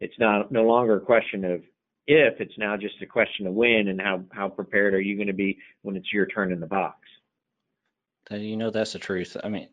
it's 0.00 0.18
not 0.18 0.50
no 0.50 0.64
longer 0.64 0.96
a 0.96 1.00
question 1.00 1.44
of 1.44 1.62
if 2.06 2.40
it's 2.40 2.58
now 2.58 2.76
just 2.76 3.00
a 3.02 3.06
question 3.06 3.46
of 3.46 3.54
when 3.54 3.88
and 3.88 4.00
how 4.00 4.24
how 4.32 4.48
prepared 4.48 4.94
are 4.94 5.00
you 5.00 5.16
going 5.16 5.28
to 5.28 5.34
be 5.34 5.58
when 5.82 5.96
it's 5.96 6.12
your 6.12 6.26
turn 6.26 6.52
in 6.52 6.60
the 6.60 6.66
box. 6.66 6.98
You 8.30 8.56
know 8.56 8.70
that's 8.70 8.94
the 8.94 8.98
truth. 8.98 9.36
I 9.44 9.48
mean, 9.48 9.68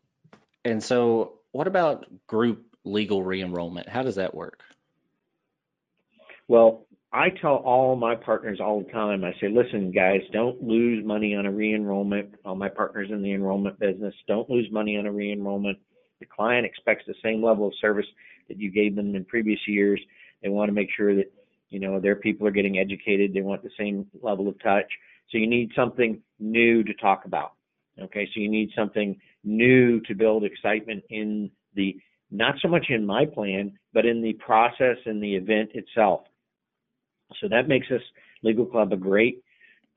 and 0.65 0.83
so 0.83 1.39
what 1.51 1.67
about 1.67 2.05
group 2.27 2.65
legal 2.83 3.23
re-enrollment? 3.23 3.87
How 3.87 4.03
does 4.03 4.15
that 4.15 4.33
work? 4.33 4.61
Well, 6.47 6.85
I 7.13 7.29
tell 7.29 7.55
all 7.55 7.95
my 7.95 8.15
partners 8.15 8.59
all 8.61 8.83
the 8.83 8.91
time, 8.91 9.25
I 9.25 9.33
say, 9.41 9.49
listen, 9.49 9.91
guys, 9.91 10.21
don't 10.31 10.63
lose 10.63 11.05
money 11.05 11.35
on 11.35 11.45
a 11.45 11.51
re-enrollment. 11.51 12.35
All 12.45 12.55
my 12.55 12.69
partners 12.69 13.09
in 13.11 13.21
the 13.21 13.33
enrollment 13.33 13.79
business, 13.79 14.13
don't 14.27 14.49
lose 14.49 14.67
money 14.71 14.97
on 14.97 15.05
a 15.05 15.11
re-enrollment. 15.11 15.77
The 16.19 16.25
client 16.25 16.65
expects 16.65 17.03
the 17.05 17.15
same 17.21 17.43
level 17.43 17.67
of 17.67 17.73
service 17.81 18.05
that 18.47 18.59
you 18.59 18.71
gave 18.71 18.95
them 18.95 19.15
in 19.15 19.25
previous 19.25 19.59
years. 19.67 19.99
They 20.41 20.49
want 20.49 20.69
to 20.69 20.73
make 20.73 20.89
sure 20.95 21.15
that 21.15 21.31
you 21.69 21.79
know 21.79 21.99
their 21.99 22.15
people 22.15 22.47
are 22.47 22.51
getting 22.51 22.77
educated. 22.77 23.33
They 23.33 23.41
want 23.41 23.63
the 23.63 23.71
same 23.77 24.07
level 24.21 24.47
of 24.47 24.61
touch. 24.61 24.85
So 25.29 25.37
you 25.37 25.47
need 25.47 25.71
something 25.75 26.21
new 26.39 26.83
to 26.83 26.93
talk 26.93 27.25
about. 27.25 27.53
Okay, 27.99 28.25
so 28.33 28.39
you 28.39 28.49
need 28.49 28.71
something 28.75 29.19
new 29.43 29.99
to 30.01 30.15
build 30.15 30.43
excitement 30.43 31.03
in 31.09 31.51
the 31.75 31.97
not 32.29 32.55
so 32.61 32.67
much 32.69 32.85
in 32.89 33.05
my 33.05 33.25
plan, 33.25 33.77
but 33.93 34.05
in 34.05 34.21
the 34.21 34.33
process 34.33 34.97
and 35.05 35.21
the 35.21 35.35
event 35.35 35.71
itself. 35.73 36.21
So 37.41 37.47
that 37.49 37.67
makes 37.67 37.87
us 37.91 38.01
Legal 38.43 38.65
Club 38.65 38.93
a 38.93 38.97
great 38.97 39.43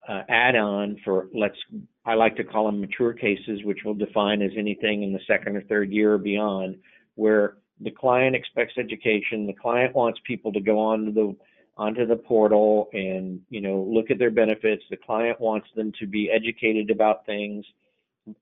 uh, 0.08 0.22
add-on 0.28 1.00
for 1.04 1.28
let's 1.34 1.56
I 2.04 2.14
like 2.14 2.36
to 2.36 2.44
call 2.44 2.66
them 2.66 2.80
mature 2.80 3.12
cases, 3.14 3.60
which 3.64 3.78
we'll 3.84 3.94
define 3.94 4.42
as 4.42 4.50
anything 4.58 5.02
in 5.02 5.12
the 5.12 5.20
second 5.26 5.56
or 5.56 5.62
third 5.62 5.90
year 5.90 6.14
or 6.14 6.18
beyond, 6.18 6.76
where 7.14 7.56
the 7.80 7.90
client 7.90 8.36
expects 8.36 8.74
education. 8.78 9.46
The 9.46 9.54
client 9.54 9.94
wants 9.94 10.20
people 10.26 10.52
to 10.52 10.60
go 10.60 10.78
on 10.78 11.06
to 11.06 11.12
the 11.12 11.36
onto 11.76 12.06
the 12.06 12.16
portal 12.16 12.88
and 12.92 13.40
you 13.48 13.60
know 13.60 13.88
look 13.88 14.10
at 14.10 14.18
their 14.18 14.30
benefits. 14.30 14.82
The 14.90 14.96
client 14.96 15.40
wants 15.40 15.68
them 15.74 15.92
to 16.00 16.06
be 16.06 16.30
educated 16.30 16.90
about 16.90 17.24
things 17.26 17.64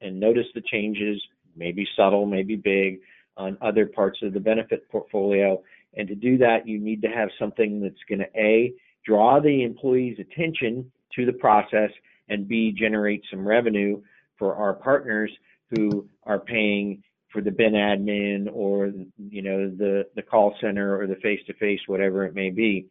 and 0.00 0.18
notice 0.18 0.46
the 0.54 0.62
changes, 0.62 1.22
maybe 1.56 1.86
subtle, 1.96 2.26
maybe 2.26 2.56
big, 2.56 3.00
on 3.36 3.56
other 3.60 3.86
parts 3.86 4.18
of 4.22 4.32
the 4.32 4.40
benefit 4.40 4.88
portfolio. 4.90 5.62
And 5.96 6.08
to 6.08 6.14
do 6.14 6.38
that, 6.38 6.66
you 6.66 6.78
need 6.78 7.02
to 7.02 7.08
have 7.08 7.28
something 7.38 7.80
that's 7.80 7.94
going 8.08 8.20
to 8.20 8.40
a 8.40 8.72
draw 9.04 9.40
the 9.40 9.64
employee's 9.64 10.18
attention 10.18 10.90
to 11.16 11.26
the 11.26 11.32
process 11.32 11.90
and 12.28 12.48
b 12.48 12.72
generate 12.76 13.22
some 13.30 13.46
revenue 13.46 14.00
for 14.38 14.54
our 14.54 14.74
partners 14.74 15.30
who 15.70 16.08
are 16.24 16.38
paying 16.38 17.02
for 17.32 17.40
the 17.40 17.50
ben 17.50 17.72
admin 17.72 18.48
or 18.52 18.92
you 19.18 19.42
know 19.42 19.68
the 19.68 20.04
the 20.14 20.22
call 20.22 20.54
center 20.60 21.00
or 21.00 21.06
the 21.06 21.16
face 21.16 21.40
to 21.46 21.54
face 21.54 21.80
whatever 21.86 22.24
it 22.24 22.34
may 22.34 22.50
be 22.50 22.86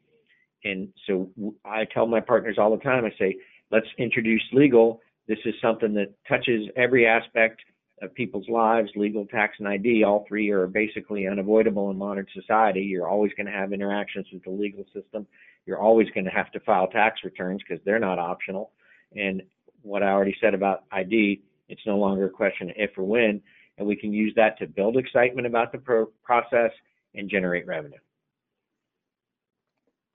and 0.63 0.89
so 1.07 1.29
i 1.65 1.85
tell 1.85 2.05
my 2.05 2.19
partners 2.19 2.57
all 2.57 2.75
the 2.75 2.83
time 2.83 3.05
i 3.05 3.11
say 3.17 3.35
let's 3.71 3.87
introduce 3.97 4.43
legal 4.51 5.01
this 5.31 5.39
is 5.45 5.55
something 5.61 5.93
that 5.93 6.13
touches 6.27 6.67
every 6.75 7.07
aspect 7.07 7.61
of 8.01 8.13
people's 8.13 8.49
lives 8.49 8.89
legal 8.97 9.25
tax 9.27 9.55
and 9.59 9.67
id 9.69 10.03
all 10.03 10.25
three 10.27 10.49
are 10.49 10.67
basically 10.67 11.25
unavoidable 11.25 11.89
in 11.89 11.97
modern 11.97 12.25
society. 12.33 12.81
You're 12.81 13.07
always 13.07 13.31
going 13.37 13.45
to 13.45 13.53
have 13.53 13.71
interactions 13.71 14.27
with 14.33 14.43
the 14.43 14.49
legal 14.49 14.83
system. 14.93 15.25
You're 15.65 15.79
always 15.79 16.09
going 16.09 16.25
to 16.25 16.31
have 16.31 16.51
to 16.51 16.59
file 16.59 16.87
tax 16.87 17.21
returns 17.23 17.61
because 17.65 17.81
they're 17.85 17.97
not 17.97 18.19
optional. 18.19 18.71
And 19.15 19.41
what 19.83 20.03
i 20.03 20.09
already 20.09 20.35
said 20.41 20.53
about 20.53 20.83
id 20.91 21.41
it's 21.69 21.81
no 21.87 21.97
longer 21.97 22.25
a 22.25 22.29
question 22.29 22.69
of 22.69 22.75
if 22.77 22.97
or 22.97 23.03
when 23.03 23.41
and 23.77 23.87
we 23.87 23.95
can 23.95 24.11
use 24.11 24.33
that 24.35 24.59
to 24.59 24.67
build 24.67 24.97
excitement 24.97 25.47
about 25.47 25.71
the 25.71 25.77
pro- 25.77 26.11
process 26.23 26.71
and 27.15 27.29
generate 27.29 27.65
revenue. 27.65 27.97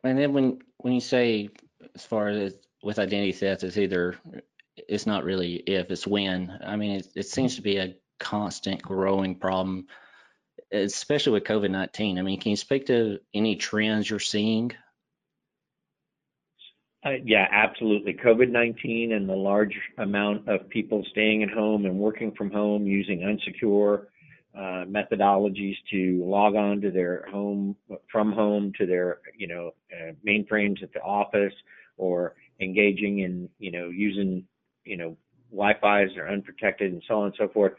And 0.04 0.18
then 0.18 0.34
when 0.34 0.58
when 0.78 0.92
you 0.92 1.00
say 1.00 1.48
as 1.94 2.04
far 2.04 2.28
as 2.28 2.54
with 2.82 2.98
identity 2.98 3.32
theft, 3.32 3.64
it's 3.64 3.78
either 3.78 4.14
it's 4.76 5.06
not 5.06 5.24
really 5.24 5.54
if 5.54 5.90
it's 5.90 6.06
when. 6.06 6.58
I 6.64 6.76
mean, 6.76 6.92
it, 6.92 7.08
it 7.14 7.26
seems 7.26 7.56
to 7.56 7.62
be 7.62 7.78
a 7.78 7.94
constant 8.18 8.82
growing 8.82 9.36
problem, 9.36 9.86
especially 10.72 11.32
with 11.32 11.44
COVID 11.44 11.70
nineteen. 11.70 12.18
I 12.18 12.22
mean, 12.22 12.40
can 12.40 12.50
you 12.50 12.56
speak 12.56 12.86
to 12.86 13.20
any 13.34 13.56
trends 13.56 14.08
you're 14.08 14.20
seeing 14.20 14.72
uh, 17.06 17.10
yeah, 17.24 17.46
absolutely. 17.52 18.14
COVID 18.14 18.50
19 18.50 19.12
and 19.12 19.28
the 19.28 19.34
large 19.34 19.78
amount 19.98 20.48
of 20.48 20.68
people 20.68 21.04
staying 21.10 21.44
at 21.44 21.50
home 21.50 21.86
and 21.86 21.98
working 21.98 22.32
from 22.32 22.50
home 22.50 22.84
using 22.84 23.20
unsecure 23.20 24.06
uh, 24.56 24.84
methodologies 24.86 25.76
to 25.90 26.24
log 26.24 26.56
on 26.56 26.80
to 26.80 26.90
their 26.90 27.26
home 27.30 27.76
from 28.10 28.32
home 28.32 28.72
to 28.78 28.86
their 28.86 29.18
you 29.36 29.46
know 29.46 29.70
uh, 29.92 30.12
mainframes 30.26 30.82
at 30.82 30.92
the 30.94 31.00
office 31.00 31.52
or 31.96 32.34
engaging 32.60 33.20
in 33.20 33.48
you 33.58 33.70
know 33.70 33.88
using 33.88 34.44
you 34.86 34.96
know 34.96 35.16
Wi-Fi's 35.50 36.16
are 36.16 36.28
unprotected 36.28 36.92
and 36.92 37.02
so 37.06 37.20
on 37.20 37.26
and 37.26 37.34
so 37.38 37.48
forth. 37.48 37.72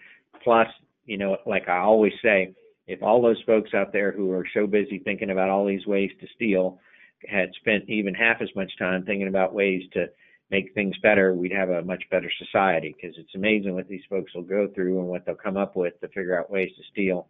Plus, 0.44 0.68
you 1.06 1.18
know, 1.18 1.38
like 1.46 1.68
I 1.68 1.80
always 1.80 2.14
say, 2.22 2.54
if 2.88 3.04
all 3.04 3.22
those 3.22 3.42
folks 3.46 3.74
out 3.74 3.92
there 3.92 4.12
who 4.12 4.32
are 4.32 4.48
so 4.54 4.66
busy 4.66 5.00
thinking 5.00 5.32
about 5.32 5.50
all 5.50 5.66
these 5.66 5.86
ways 5.86 6.12
to 6.22 6.28
steal 6.36 6.80
had 7.28 7.50
spent 7.60 7.90
even 7.90 8.14
half 8.14 8.42
as 8.42 8.50
much 8.56 8.72
time 8.78 9.04
thinking 9.04 9.28
about 9.28 9.54
ways 9.54 9.82
to 9.94 10.08
make 10.50 10.74
things 10.74 10.96
better, 11.04 11.34
we'd 11.34 11.52
have 11.52 11.70
a 11.70 11.82
much 11.82 12.04
better 12.10 12.32
society 12.38 12.96
because 12.96 13.18
it's 13.18 13.36
amazing 13.36 13.74
what 13.74 13.88
these 13.90 14.04
folks 14.10 14.34
will 14.34 14.44
go 14.44 14.68
through 14.74 15.00
and 15.00 15.08
what 15.08 15.26
they'll 15.26 15.36
come 15.36 15.58
up 15.58 15.76
with 15.76 16.00
to 16.00 16.08
figure 16.10 16.40
out 16.40 16.50
ways 16.50 16.70
to 16.78 16.84
steal. 16.92 17.28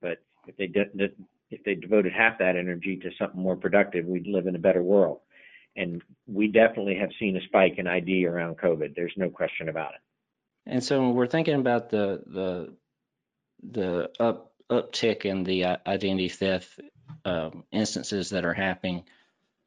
But 0.00 0.22
if 0.46 0.56
they 0.56 0.66
did, 0.66 0.88
if 1.50 1.62
they 1.64 1.74
devoted 1.74 2.12
half 2.12 2.38
that 2.38 2.56
energy 2.56 2.96
to 2.96 3.10
something 3.18 3.40
more 3.40 3.56
productive, 3.56 4.06
we'd 4.06 4.26
live 4.26 4.46
in 4.46 4.56
a 4.56 4.60
better 4.60 4.82
world. 4.82 5.20
And 5.76 6.02
we 6.26 6.48
definitely 6.48 6.96
have 6.96 7.10
seen 7.18 7.36
a 7.36 7.40
spike 7.42 7.78
in 7.78 7.86
ID 7.86 8.26
around 8.26 8.58
COVID. 8.58 8.94
There's 8.94 9.12
no 9.16 9.28
question 9.28 9.68
about 9.68 9.94
it. 9.94 10.00
And 10.66 10.82
so 10.82 11.10
we're 11.10 11.26
thinking 11.26 11.54
about 11.54 11.90
the 11.90 12.22
the 12.26 12.74
the 13.70 14.10
up 14.20 14.52
uptick 14.70 15.24
in 15.24 15.44
the 15.44 15.64
identity 15.86 16.28
theft 16.28 16.80
um, 17.24 17.64
instances 17.72 18.30
that 18.30 18.44
are 18.44 18.54
happening 18.54 19.04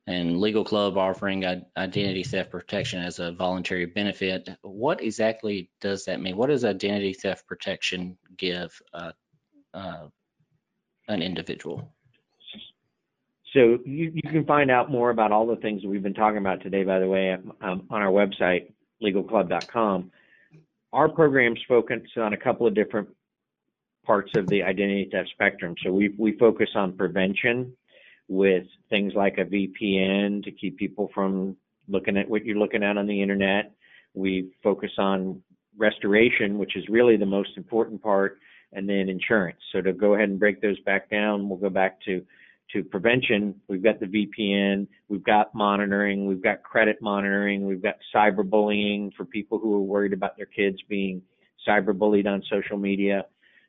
and 0.07 0.39
Legal 0.39 0.63
Club 0.63 0.97
offering 0.97 1.45
identity 1.75 2.23
theft 2.23 2.49
protection 2.49 3.03
as 3.03 3.19
a 3.19 3.33
voluntary 3.33 3.85
benefit. 3.85 4.49
What 4.61 5.01
exactly 5.01 5.69
does 5.81 6.05
that 6.05 6.21
mean? 6.21 6.37
What 6.37 6.47
does 6.47 6.63
identity 6.63 7.13
theft 7.13 7.45
protection 7.45 8.17
give 8.37 8.81
uh, 8.93 9.11
uh, 9.73 10.07
an 11.09 11.21
individual? 11.21 11.93
So 13.57 13.79
you, 13.85 14.11
you 14.13 14.21
can 14.21 14.45
find 14.45 14.69
out 14.69 14.91
more 14.91 15.09
about 15.09 15.31
all 15.31 15.47
the 15.47 15.55
things 15.55 15.81
that 15.81 15.87
we've 15.87 16.03
been 16.03 16.13
talking 16.13 16.37
about 16.37 16.61
today, 16.61 16.83
by 16.83 16.99
the 16.99 17.07
way, 17.07 17.33
um, 17.33 17.87
on 17.89 18.01
our 18.03 18.11
website, 18.11 18.71
legalclub.com. 19.01 20.11
Our 20.93 21.09
programs 21.09 21.59
focus 21.67 22.01
on 22.17 22.33
a 22.33 22.37
couple 22.37 22.67
of 22.67 22.75
different 22.75 23.09
parts 24.05 24.29
of 24.35 24.47
the 24.47 24.61
identity 24.61 25.09
theft 25.11 25.29
spectrum. 25.31 25.73
So 25.83 25.91
we, 25.91 26.13
we 26.19 26.37
focus 26.37 26.69
on 26.75 26.95
prevention 26.95 27.73
with 28.27 28.65
things 28.91 29.13
like 29.15 29.39
a 29.39 29.45
VPN 29.45 30.43
to 30.43 30.51
keep 30.51 30.77
people 30.77 31.09
from 31.15 31.57
looking 31.87 32.15
at 32.15 32.29
what 32.29 32.45
you're 32.45 32.59
looking 32.59 32.83
at 32.83 32.95
on 32.95 33.07
the 33.07 33.19
internet. 33.23 33.71
We 34.13 34.51
focus 34.61 34.91
on 34.99 35.41
restoration, 35.75 36.59
which 36.59 36.75
is 36.75 36.83
really 36.89 37.17
the 37.17 37.25
most 37.25 37.57
important 37.57 38.03
part, 38.03 38.37
and 38.71 38.87
then 38.87 39.09
insurance. 39.09 39.57
So 39.71 39.81
to 39.81 39.93
go 39.93 40.13
ahead 40.13 40.29
and 40.29 40.39
break 40.39 40.61
those 40.61 40.79
back 40.81 41.09
down, 41.09 41.49
we'll 41.49 41.57
go 41.57 41.71
back 41.71 41.99
to 42.05 42.23
to 42.73 42.83
prevention. 42.83 43.55
We've 43.67 43.83
got 43.83 43.99
the 43.99 44.05
VPN, 44.05 44.87
we've 45.09 45.23
got 45.23 45.53
monitoring, 45.55 46.25
we've 46.25 46.43
got 46.43 46.63
credit 46.63 46.97
monitoring, 47.01 47.65
we've 47.65 47.81
got 47.81 47.95
cyberbullying 48.13 49.13
for 49.15 49.25
people 49.25 49.59
who 49.59 49.73
are 49.75 49.81
worried 49.81 50.13
about 50.13 50.37
their 50.37 50.45
kids 50.45 50.77
being 50.89 51.21
cyberbullied 51.67 52.27
on 52.27 52.43
social 52.49 52.77
media. 52.77 53.25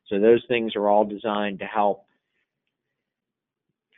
So 0.07 0.19
those 0.19 0.43
things 0.47 0.75
are 0.75 0.87
all 0.87 1.05
designed 1.05 1.59
to 1.59 1.65
help 1.65 2.05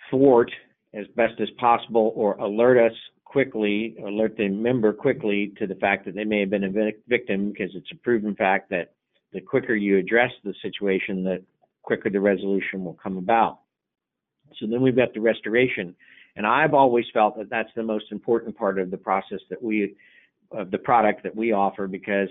thwart 0.10 0.52
as 0.94 1.06
best 1.16 1.40
as 1.40 1.50
possible 1.58 2.12
or 2.16 2.34
alert 2.36 2.78
us 2.78 2.98
quickly, 3.24 3.96
alert 4.06 4.36
the 4.38 4.50
member 4.50 4.92
quickly 4.92 5.54
to 5.58 5.66
the 5.66 5.76
fact 5.76 6.06
that 6.06 6.16
they 6.16 6.26
may 6.26 6.42
have 6.42 6.50
been 6.50 6.66
a 6.66 6.92
victim 7.08 7.52
because 7.52 7.72
it's 7.74 7.92
a 7.94 7.96
proven 7.96 8.36
fact 8.36 8.70
that 8.70 8.94
the 9.32 9.40
quicker 9.40 9.74
you 9.74 9.98
address 9.98 10.32
the 10.44 10.54
situation, 10.62 11.24
the 11.24 11.42
quicker 11.82 12.10
the 12.10 12.20
resolution 12.20 12.84
will 12.84 12.98
come 13.02 13.18
about. 13.18 13.61
So 14.60 14.68
then 14.68 14.82
we've 14.82 14.96
got 14.96 15.14
the 15.14 15.22
restoration. 15.22 15.96
And 16.36 16.48
I've 16.48 16.74
always 16.74 17.06
felt 17.14 17.38
that 17.38 17.50
that's 17.50 17.70
the 17.76 17.84
most 17.84 18.06
important 18.12 18.58
part 18.58 18.80
of 18.80 18.92
the 18.92 18.98
process 18.98 19.40
that 19.50 19.62
we, 19.62 19.96
of 20.52 20.72
the 20.72 20.78
product 20.78 21.24
that 21.24 21.36
we 21.36 21.52
offer 21.52 21.88
because 21.88 22.30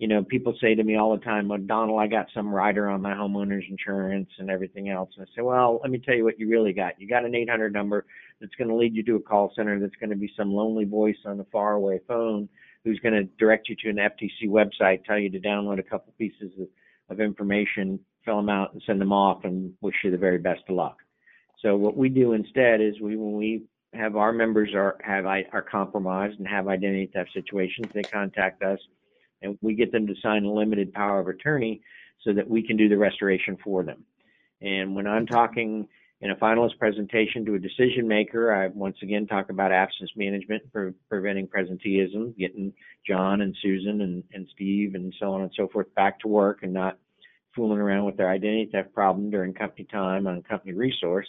you 0.00 0.08
know, 0.08 0.24
people 0.24 0.54
say 0.62 0.74
to 0.74 0.82
me 0.82 0.96
all 0.96 1.14
the 1.14 1.22
time, 1.22 1.46
well, 1.46 1.58
Donald, 1.58 2.00
I 2.00 2.06
got 2.06 2.26
some 2.32 2.48
rider 2.48 2.88
on 2.88 3.02
my 3.02 3.12
homeowner's 3.12 3.66
insurance 3.68 4.30
and 4.38 4.48
everything 4.48 4.88
else. 4.88 5.10
And 5.14 5.26
I 5.26 5.36
say, 5.36 5.42
well, 5.42 5.78
let 5.82 5.90
me 5.90 5.98
tell 5.98 6.14
you 6.14 6.24
what 6.24 6.40
you 6.40 6.48
really 6.48 6.72
got. 6.72 6.98
You 6.98 7.06
got 7.06 7.26
an 7.26 7.34
800 7.34 7.70
number 7.70 8.06
that's 8.40 8.54
going 8.54 8.68
to 8.68 8.74
lead 8.74 8.94
you 8.94 9.02
to 9.02 9.16
a 9.16 9.20
call 9.20 9.52
center 9.54 9.78
that's 9.78 9.94
going 9.96 10.08
to 10.08 10.16
be 10.16 10.32
some 10.38 10.54
lonely 10.54 10.86
voice 10.86 11.18
on 11.26 11.38
a 11.38 11.44
faraway 11.52 12.00
phone 12.08 12.48
who's 12.82 12.98
going 13.00 13.12
to 13.12 13.24
direct 13.38 13.68
you 13.68 13.76
to 13.76 13.90
an 13.90 13.96
FTC 13.96 14.48
website, 14.48 15.04
tell 15.04 15.18
you 15.18 15.28
to 15.28 15.38
download 15.38 15.78
a 15.78 15.82
couple 15.82 16.14
pieces 16.16 16.50
of, 16.58 16.68
of 17.10 17.20
information, 17.20 18.00
fill 18.24 18.36
them 18.36 18.48
out, 18.48 18.72
and 18.72 18.82
send 18.86 19.02
them 19.02 19.12
off, 19.12 19.44
and 19.44 19.74
wish 19.82 19.96
you 20.02 20.10
the 20.10 20.16
very 20.16 20.38
best 20.38 20.62
of 20.70 20.76
luck. 20.76 20.96
So 21.62 21.76
what 21.76 21.96
we 21.96 22.08
do 22.08 22.32
instead 22.32 22.80
is 22.80 23.00
we, 23.00 23.16
when 23.16 23.36
we 23.36 23.64
have 23.92 24.16
our 24.16 24.32
members 24.32 24.70
are 24.74 24.96
have 25.02 25.26
are 25.26 25.66
compromised 25.68 26.38
and 26.38 26.46
have 26.46 26.68
identity 26.68 27.10
theft 27.12 27.30
situations, 27.34 27.88
they 27.92 28.02
contact 28.02 28.62
us 28.62 28.78
and 29.42 29.58
we 29.62 29.74
get 29.74 29.92
them 29.92 30.06
to 30.06 30.14
sign 30.22 30.44
a 30.44 30.52
limited 30.52 30.92
power 30.92 31.20
of 31.20 31.28
attorney 31.28 31.80
so 32.22 32.32
that 32.32 32.48
we 32.48 32.66
can 32.66 32.76
do 32.76 32.88
the 32.88 32.96
restoration 32.96 33.56
for 33.62 33.82
them. 33.82 34.04
And 34.60 34.94
when 34.94 35.06
I'm 35.06 35.26
talking 35.26 35.88
in 36.20 36.30
a 36.30 36.36
finalist 36.36 36.78
presentation 36.78 37.46
to 37.46 37.54
a 37.54 37.58
decision 37.58 38.06
maker, 38.06 38.54
I 38.54 38.68
once 38.68 38.98
again 39.02 39.26
talk 39.26 39.48
about 39.48 39.72
absence 39.72 40.10
management 40.16 40.62
for 40.70 40.94
preventing 41.08 41.46
presenteeism, 41.46 42.36
getting 42.36 42.74
John 43.06 43.40
and 43.40 43.56
Susan 43.62 44.02
and, 44.02 44.22
and 44.34 44.46
Steve 44.52 44.94
and 44.94 45.14
so 45.18 45.32
on 45.32 45.42
and 45.42 45.50
so 45.56 45.68
forth 45.68 45.92
back 45.94 46.20
to 46.20 46.28
work 46.28 46.62
and 46.62 46.74
not 46.74 46.98
fooling 47.56 47.78
around 47.78 48.04
with 48.04 48.16
their 48.16 48.28
identity 48.30 48.68
theft 48.70 48.92
problem 48.94 49.30
during 49.30 49.54
company 49.54 49.86
time 49.90 50.26
on 50.26 50.42
company 50.42 50.74
resource. 50.74 51.26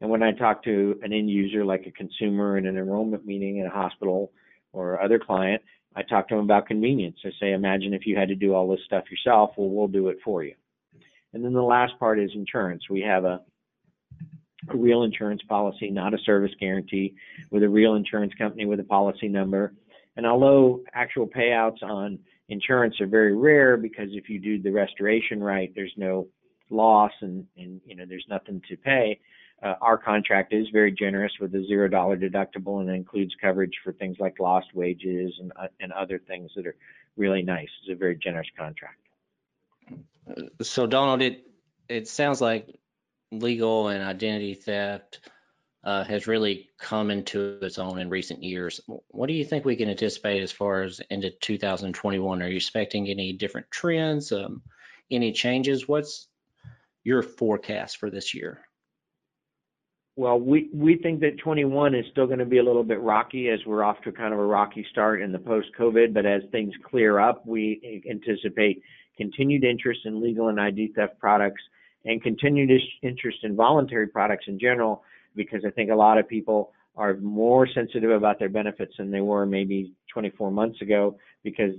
And 0.00 0.08
when 0.08 0.22
I 0.22 0.32
talk 0.32 0.64
to 0.64 0.98
an 1.02 1.12
end 1.12 1.30
user, 1.30 1.64
like 1.64 1.86
a 1.86 1.90
consumer 1.90 2.56
in 2.56 2.66
an 2.66 2.76
enrollment 2.76 3.26
meeting 3.26 3.58
in 3.58 3.66
a 3.66 3.70
hospital 3.70 4.32
or 4.72 5.00
other 5.00 5.18
client, 5.18 5.62
I 5.94 6.02
talk 6.02 6.28
to 6.28 6.36
them 6.36 6.44
about 6.44 6.66
convenience. 6.66 7.16
I 7.24 7.30
say, 7.40 7.52
imagine 7.52 7.92
if 7.92 8.06
you 8.06 8.16
had 8.16 8.28
to 8.28 8.34
do 8.34 8.54
all 8.54 8.68
this 8.68 8.80
stuff 8.86 9.04
yourself. 9.10 9.50
Well, 9.56 9.68
we'll 9.68 9.88
do 9.88 10.08
it 10.08 10.18
for 10.24 10.44
you. 10.44 10.54
And 11.32 11.44
then 11.44 11.52
the 11.52 11.62
last 11.62 11.98
part 11.98 12.18
is 12.18 12.30
insurance. 12.34 12.84
We 12.88 13.00
have 13.02 13.24
a, 13.24 13.40
a 14.68 14.76
real 14.76 15.02
insurance 15.02 15.42
policy, 15.48 15.90
not 15.90 16.14
a 16.14 16.18
service 16.24 16.52
guarantee, 16.58 17.14
with 17.50 17.62
a 17.62 17.68
real 17.68 17.94
insurance 17.94 18.32
company 18.38 18.66
with 18.66 18.80
a 18.80 18.84
policy 18.84 19.28
number. 19.28 19.74
And 20.16 20.26
although 20.26 20.82
actual 20.92 21.26
payouts 21.26 21.82
on 21.82 22.18
insurance 22.48 23.00
are 23.00 23.06
very 23.06 23.36
rare 23.36 23.76
because 23.76 24.08
if 24.12 24.28
you 24.28 24.38
do 24.38 24.60
the 24.60 24.70
restoration 24.70 25.42
right, 25.42 25.72
there's 25.74 25.94
no 25.96 26.26
loss 26.68 27.12
and, 27.20 27.46
and 27.56 27.80
you 27.84 27.96
know 27.96 28.04
there's 28.08 28.26
nothing 28.28 28.60
to 28.68 28.76
pay. 28.76 29.18
Uh, 29.62 29.74
our 29.82 29.98
contract 29.98 30.54
is 30.54 30.66
very 30.72 30.90
generous 30.90 31.32
with 31.38 31.54
a 31.54 31.64
zero 31.66 31.86
dollar 31.86 32.16
deductible 32.16 32.80
and 32.80 32.88
includes 32.88 33.34
coverage 33.40 33.74
for 33.84 33.92
things 33.92 34.16
like 34.18 34.40
lost 34.40 34.68
wages 34.74 35.34
and 35.38 35.52
uh, 35.56 35.68
and 35.80 35.92
other 35.92 36.18
things 36.18 36.50
that 36.56 36.66
are 36.66 36.76
really 37.16 37.42
nice. 37.42 37.68
It's 37.82 37.92
a 37.92 37.94
very 37.94 38.16
generous 38.16 38.48
contract. 38.56 38.96
So 40.62 40.86
Donald, 40.86 41.20
it 41.20 41.46
it 41.88 42.08
sounds 42.08 42.40
like 42.40 42.78
legal 43.32 43.88
and 43.88 44.02
identity 44.02 44.54
theft 44.54 45.20
uh, 45.84 46.04
has 46.04 46.26
really 46.26 46.68
come 46.78 47.10
into 47.10 47.58
its 47.62 47.78
own 47.78 47.98
in 47.98 48.08
recent 48.08 48.42
years. 48.42 48.80
What 48.86 49.26
do 49.26 49.32
you 49.32 49.44
think 49.44 49.64
we 49.64 49.76
can 49.76 49.88
anticipate 49.88 50.42
as 50.42 50.52
far 50.52 50.82
as 50.82 51.00
into 51.10 51.30
2021? 51.30 52.42
Are 52.42 52.48
you 52.48 52.56
expecting 52.56 53.08
any 53.08 53.32
different 53.32 53.70
trends, 53.70 54.32
um, 54.32 54.62
any 55.10 55.32
changes? 55.32 55.88
What's 55.88 56.28
your 57.02 57.22
forecast 57.22 57.96
for 57.96 58.10
this 58.10 58.34
year? 58.34 58.62
Well, 60.20 60.38
we, 60.38 60.68
we 60.74 60.96
think 60.96 61.20
that 61.20 61.38
21 61.38 61.94
is 61.94 62.04
still 62.12 62.26
going 62.26 62.40
to 62.40 62.44
be 62.44 62.58
a 62.58 62.62
little 62.62 62.84
bit 62.84 63.00
rocky 63.00 63.48
as 63.48 63.58
we're 63.64 63.82
off 63.82 64.02
to 64.02 64.12
kind 64.12 64.34
of 64.34 64.38
a 64.38 64.44
rocky 64.44 64.84
start 64.90 65.22
in 65.22 65.32
the 65.32 65.38
post 65.38 65.68
COVID. 65.78 66.12
But 66.12 66.26
as 66.26 66.42
things 66.52 66.74
clear 66.84 67.18
up, 67.18 67.46
we 67.46 68.04
anticipate 68.06 68.82
continued 69.16 69.64
interest 69.64 70.00
in 70.04 70.22
legal 70.22 70.48
and 70.48 70.60
ID 70.60 70.92
theft 70.94 71.18
products 71.18 71.62
and 72.04 72.22
continued 72.22 72.70
interest 73.02 73.38
in 73.44 73.56
voluntary 73.56 74.08
products 74.08 74.44
in 74.46 74.58
general, 74.60 75.02
because 75.36 75.62
I 75.66 75.70
think 75.70 75.90
a 75.90 75.94
lot 75.94 76.18
of 76.18 76.28
people 76.28 76.72
are 76.96 77.16
more 77.16 77.66
sensitive 77.74 78.10
about 78.10 78.38
their 78.38 78.50
benefits 78.50 78.92
than 78.98 79.10
they 79.10 79.22
were 79.22 79.46
maybe 79.46 79.94
24 80.12 80.50
months 80.50 80.82
ago, 80.82 81.16
because 81.44 81.72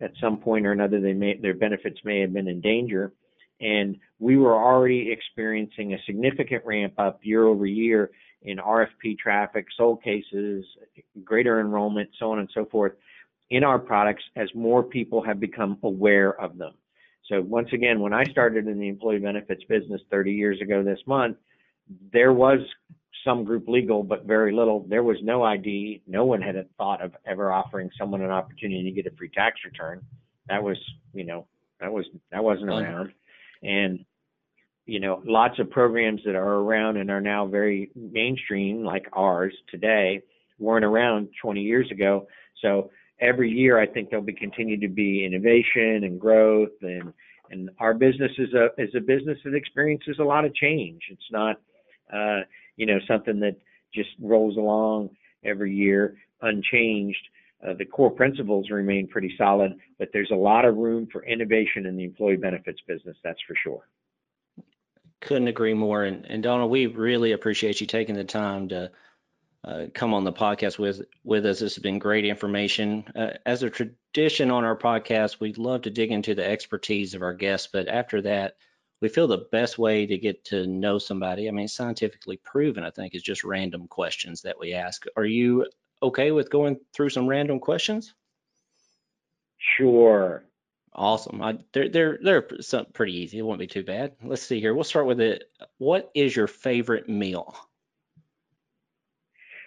at 0.00 0.12
some 0.20 0.36
point 0.36 0.66
or 0.66 0.70
another, 0.70 1.00
they 1.00 1.14
may, 1.14 1.36
their 1.36 1.54
benefits 1.54 1.98
may 2.04 2.20
have 2.20 2.32
been 2.32 2.46
in 2.46 2.60
danger 2.60 3.12
and 3.60 3.96
we 4.18 4.36
were 4.36 4.54
already 4.54 5.10
experiencing 5.10 5.94
a 5.94 5.98
significant 6.06 6.64
ramp 6.64 6.94
up 6.98 7.20
year 7.22 7.44
over 7.44 7.66
year 7.66 8.10
in 8.42 8.58
RFP 8.58 9.18
traffic, 9.18 9.66
sold 9.76 10.02
cases, 10.02 10.64
greater 11.24 11.60
enrollment, 11.60 12.08
so 12.18 12.32
on 12.32 12.38
and 12.38 12.50
so 12.54 12.64
forth 12.66 12.92
in 13.50 13.64
our 13.64 13.78
products 13.78 14.22
as 14.36 14.48
more 14.54 14.82
people 14.82 15.22
have 15.22 15.40
become 15.40 15.78
aware 15.82 16.40
of 16.40 16.58
them. 16.58 16.74
So 17.28 17.40
once 17.42 17.68
again, 17.72 18.00
when 18.00 18.12
I 18.12 18.24
started 18.24 18.66
in 18.66 18.78
the 18.78 18.88
employee 18.88 19.18
benefits 19.18 19.64
business 19.64 20.00
30 20.10 20.32
years 20.32 20.60
ago 20.60 20.82
this 20.82 21.00
month, 21.06 21.36
there 22.12 22.32
was 22.32 22.60
some 23.24 23.44
group 23.44 23.68
legal, 23.68 24.02
but 24.02 24.24
very 24.24 24.52
little. 24.54 24.86
There 24.88 25.02
was 25.02 25.16
no 25.22 25.42
ID. 25.42 26.02
No 26.06 26.24
one 26.24 26.40
had 26.40 26.56
thought 26.76 27.02
of 27.02 27.12
ever 27.26 27.52
offering 27.52 27.90
someone 27.98 28.22
an 28.22 28.30
opportunity 28.30 28.84
to 28.84 28.90
get 28.90 29.12
a 29.12 29.16
free 29.16 29.30
tax 29.30 29.60
return. 29.64 30.04
That 30.48 30.62
was, 30.62 30.76
you 31.12 31.24
know, 31.24 31.46
that 31.80 31.92
was 31.92 32.06
that 32.30 32.42
wasn't 32.42 32.70
around 32.70 33.12
and 33.66 34.04
you 34.86 35.00
know 35.00 35.22
lots 35.26 35.58
of 35.58 35.70
programs 35.70 36.20
that 36.24 36.34
are 36.34 36.56
around 36.56 36.96
and 36.96 37.10
are 37.10 37.20
now 37.20 37.46
very 37.46 37.90
mainstream 37.94 38.84
like 38.84 39.06
ours 39.12 39.54
today 39.70 40.22
weren't 40.58 40.84
around 40.84 41.28
20 41.42 41.60
years 41.60 41.90
ago. 41.90 42.26
So 42.62 42.90
every 43.20 43.50
year 43.50 43.78
i 43.80 43.86
think 43.86 44.10
there'll 44.10 44.24
be 44.24 44.32
continue 44.32 44.78
to 44.78 44.88
be 44.88 45.24
innovation 45.24 46.04
and 46.04 46.20
growth 46.20 46.68
and 46.82 47.14
and 47.50 47.70
our 47.78 47.94
business 47.94 48.32
is 48.38 48.52
a 48.54 48.68
is 48.78 48.94
a 48.96 49.00
business 49.00 49.38
that 49.44 49.54
experiences 49.54 50.16
a 50.18 50.24
lot 50.24 50.44
of 50.44 50.54
change. 50.54 51.00
It's 51.10 51.30
not 51.30 51.56
uh 52.12 52.40
you 52.76 52.86
know 52.86 52.98
something 53.06 53.40
that 53.40 53.56
just 53.94 54.10
rolls 54.20 54.56
along 54.56 55.10
every 55.44 55.74
year 55.74 56.16
unchanged 56.42 57.28
uh, 57.64 57.74
the 57.74 57.84
core 57.84 58.10
principles 58.10 58.70
remain 58.70 59.08
pretty 59.08 59.34
solid, 59.38 59.78
but 59.98 60.08
there's 60.12 60.30
a 60.30 60.36
lot 60.36 60.64
of 60.64 60.76
room 60.76 61.06
for 61.10 61.24
innovation 61.24 61.86
in 61.86 61.96
the 61.96 62.04
employee 62.04 62.36
benefits 62.36 62.80
business, 62.86 63.16
that's 63.22 63.40
for 63.46 63.54
sure. 63.62 63.88
Couldn't 65.20 65.48
agree 65.48 65.74
more. 65.74 66.04
And, 66.04 66.26
and 66.26 66.70
we 66.70 66.86
really 66.86 67.32
appreciate 67.32 67.80
you 67.80 67.86
taking 67.86 68.14
the 68.14 68.24
time 68.24 68.68
to 68.68 68.90
uh, 69.64 69.86
come 69.94 70.14
on 70.14 70.22
the 70.22 70.32
podcast 70.32 70.78
with 70.78 71.02
with 71.24 71.44
us. 71.44 71.58
This 71.58 71.74
has 71.74 71.82
been 71.82 71.98
great 71.98 72.24
information. 72.24 73.04
Uh, 73.16 73.30
as 73.46 73.62
a 73.64 73.70
tradition 73.70 74.50
on 74.50 74.64
our 74.64 74.76
podcast, 74.76 75.40
we 75.40 75.54
love 75.54 75.82
to 75.82 75.90
dig 75.90 76.12
into 76.12 76.34
the 76.34 76.48
expertise 76.48 77.14
of 77.14 77.22
our 77.22 77.34
guests, 77.34 77.68
but 77.72 77.88
after 77.88 78.22
that, 78.22 78.56
we 79.00 79.08
feel 79.08 79.26
the 79.26 79.48
best 79.50 79.76
way 79.76 80.06
to 80.06 80.18
get 80.18 80.44
to 80.44 80.66
know 80.66 80.98
somebody. 80.98 81.48
I 81.48 81.50
mean, 81.50 81.66
scientifically 81.66 82.36
proven, 82.36 82.84
I 82.84 82.90
think, 82.90 83.14
is 83.14 83.22
just 83.22 83.42
random 83.42 83.88
questions 83.88 84.40
that 84.42 84.58
we 84.58 84.72
ask. 84.72 85.04
Are 85.16 85.26
you 85.26 85.66
okay 86.02 86.30
with 86.30 86.50
going 86.50 86.78
through 86.94 87.10
some 87.10 87.26
random 87.26 87.60
questions? 87.60 88.14
Sure. 89.76 90.44
Awesome. 90.94 91.42
I, 91.42 91.58
they're 91.72 91.88
they're 91.90 92.18
they're 92.22 92.48
some, 92.60 92.86
pretty 92.94 93.14
easy. 93.14 93.38
It 93.38 93.42
won't 93.42 93.58
be 93.58 93.66
too 93.66 93.84
bad. 93.84 94.12
Let's 94.22 94.42
see 94.42 94.60
here. 94.60 94.74
We'll 94.74 94.84
start 94.84 95.06
with 95.06 95.20
it. 95.20 95.44
What 95.78 96.10
is 96.14 96.34
your 96.34 96.46
favorite 96.46 97.08
meal? 97.08 97.54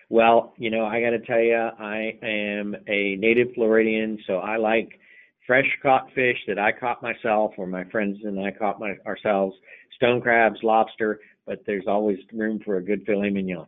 Well, 0.10 0.54
you 0.58 0.72
know, 0.72 0.86
I 0.86 1.02
got 1.02 1.12
to 1.12 1.20
tell 1.20 1.40
you, 1.40 1.56
I 1.56 2.18
am 2.24 2.76
a 2.88 3.16
native 3.18 3.50
Floridian, 3.54 4.18
so 4.26 4.38
I 4.38 4.58
like 4.58 5.00
fresh 5.46 5.68
caught 5.84 6.12
fish 6.16 6.38
that 6.48 6.58
I 6.58 6.72
caught 6.72 7.04
myself, 7.04 7.54
or 7.58 7.68
my 7.68 7.84
friends 7.86 8.18
and 8.24 8.40
I 8.40 8.50
caught 8.50 8.80
my, 8.80 8.96
ourselves. 9.06 9.56
Stone 9.96 10.22
crabs, 10.22 10.60
lobster, 10.64 11.20
but 11.46 11.60
there's 11.68 11.86
always 11.88 12.18
room 12.34 12.60
for 12.66 12.78
a 12.78 12.84
good 12.84 13.06
filet 13.06 13.30
mignon. 13.30 13.68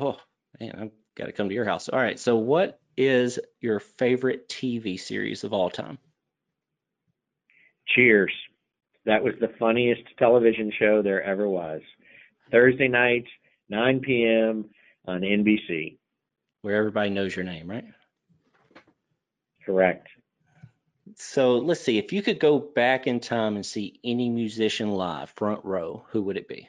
Oh 0.00 0.16
man, 0.60 0.72
I'm 0.78 0.90
Got 1.16 1.26
to 1.26 1.32
come 1.32 1.48
to 1.48 1.54
your 1.54 1.64
house. 1.64 1.88
All 1.88 1.98
right. 1.98 2.18
So, 2.18 2.36
what 2.36 2.78
is 2.96 3.38
your 3.60 3.80
favorite 3.80 4.48
TV 4.48 4.98
series 5.00 5.44
of 5.44 5.52
all 5.52 5.70
time? 5.70 5.98
Cheers. 7.88 8.32
That 9.06 9.22
was 9.22 9.34
the 9.40 9.52
funniest 9.58 10.02
television 10.18 10.72
show 10.78 11.00
there 11.02 11.22
ever 11.22 11.48
was. 11.48 11.80
Thursday 12.50 12.88
nights, 12.88 13.28
9 13.68 14.00
p.m. 14.00 14.66
on 15.06 15.20
NBC. 15.20 15.96
Where 16.62 16.76
everybody 16.76 17.10
knows 17.10 17.34
your 17.34 17.44
name, 17.44 17.70
right? 17.70 17.84
Correct. 19.64 20.08
So 21.16 21.58
let's 21.58 21.80
see. 21.80 21.98
If 21.98 22.12
you 22.12 22.20
could 22.20 22.40
go 22.40 22.58
back 22.58 23.06
in 23.06 23.20
time 23.20 23.54
and 23.54 23.64
see 23.64 24.00
any 24.04 24.28
musician 24.28 24.90
live, 24.90 25.30
front 25.30 25.64
row, 25.64 26.04
who 26.10 26.22
would 26.22 26.36
it 26.36 26.48
be? 26.48 26.68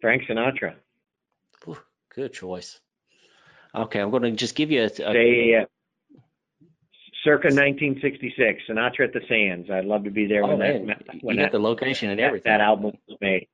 Frank 0.00 0.22
Sinatra. 0.28 0.74
Good 2.16 2.32
choice. 2.32 2.80
Okay, 3.74 4.00
I'm 4.00 4.10
going 4.10 4.22
to 4.22 4.30
just 4.32 4.54
give 4.54 4.70
you 4.70 4.82
a. 4.82 4.86
a 4.86 4.90
Say, 4.90 5.54
uh, 5.54 5.66
circa 7.22 7.48
1966, 7.48 8.62
Sinatra 8.68 9.04
at 9.04 9.12
the 9.12 9.20
Sands. 9.28 9.70
I'd 9.70 9.84
love 9.84 10.04
to 10.04 10.10
be 10.10 10.26
there 10.26 10.42
oh, 10.42 10.48
when 10.48 10.58
man. 10.58 10.86
that 10.86 11.04
when 11.20 11.36
you 11.36 11.42
that, 11.42 11.52
the 11.52 11.58
location 11.58 12.10
and 12.10 12.18
everything. 12.18 12.50
That 12.50 12.62
album 12.62 12.92
was 13.06 13.18
made. 13.20 13.48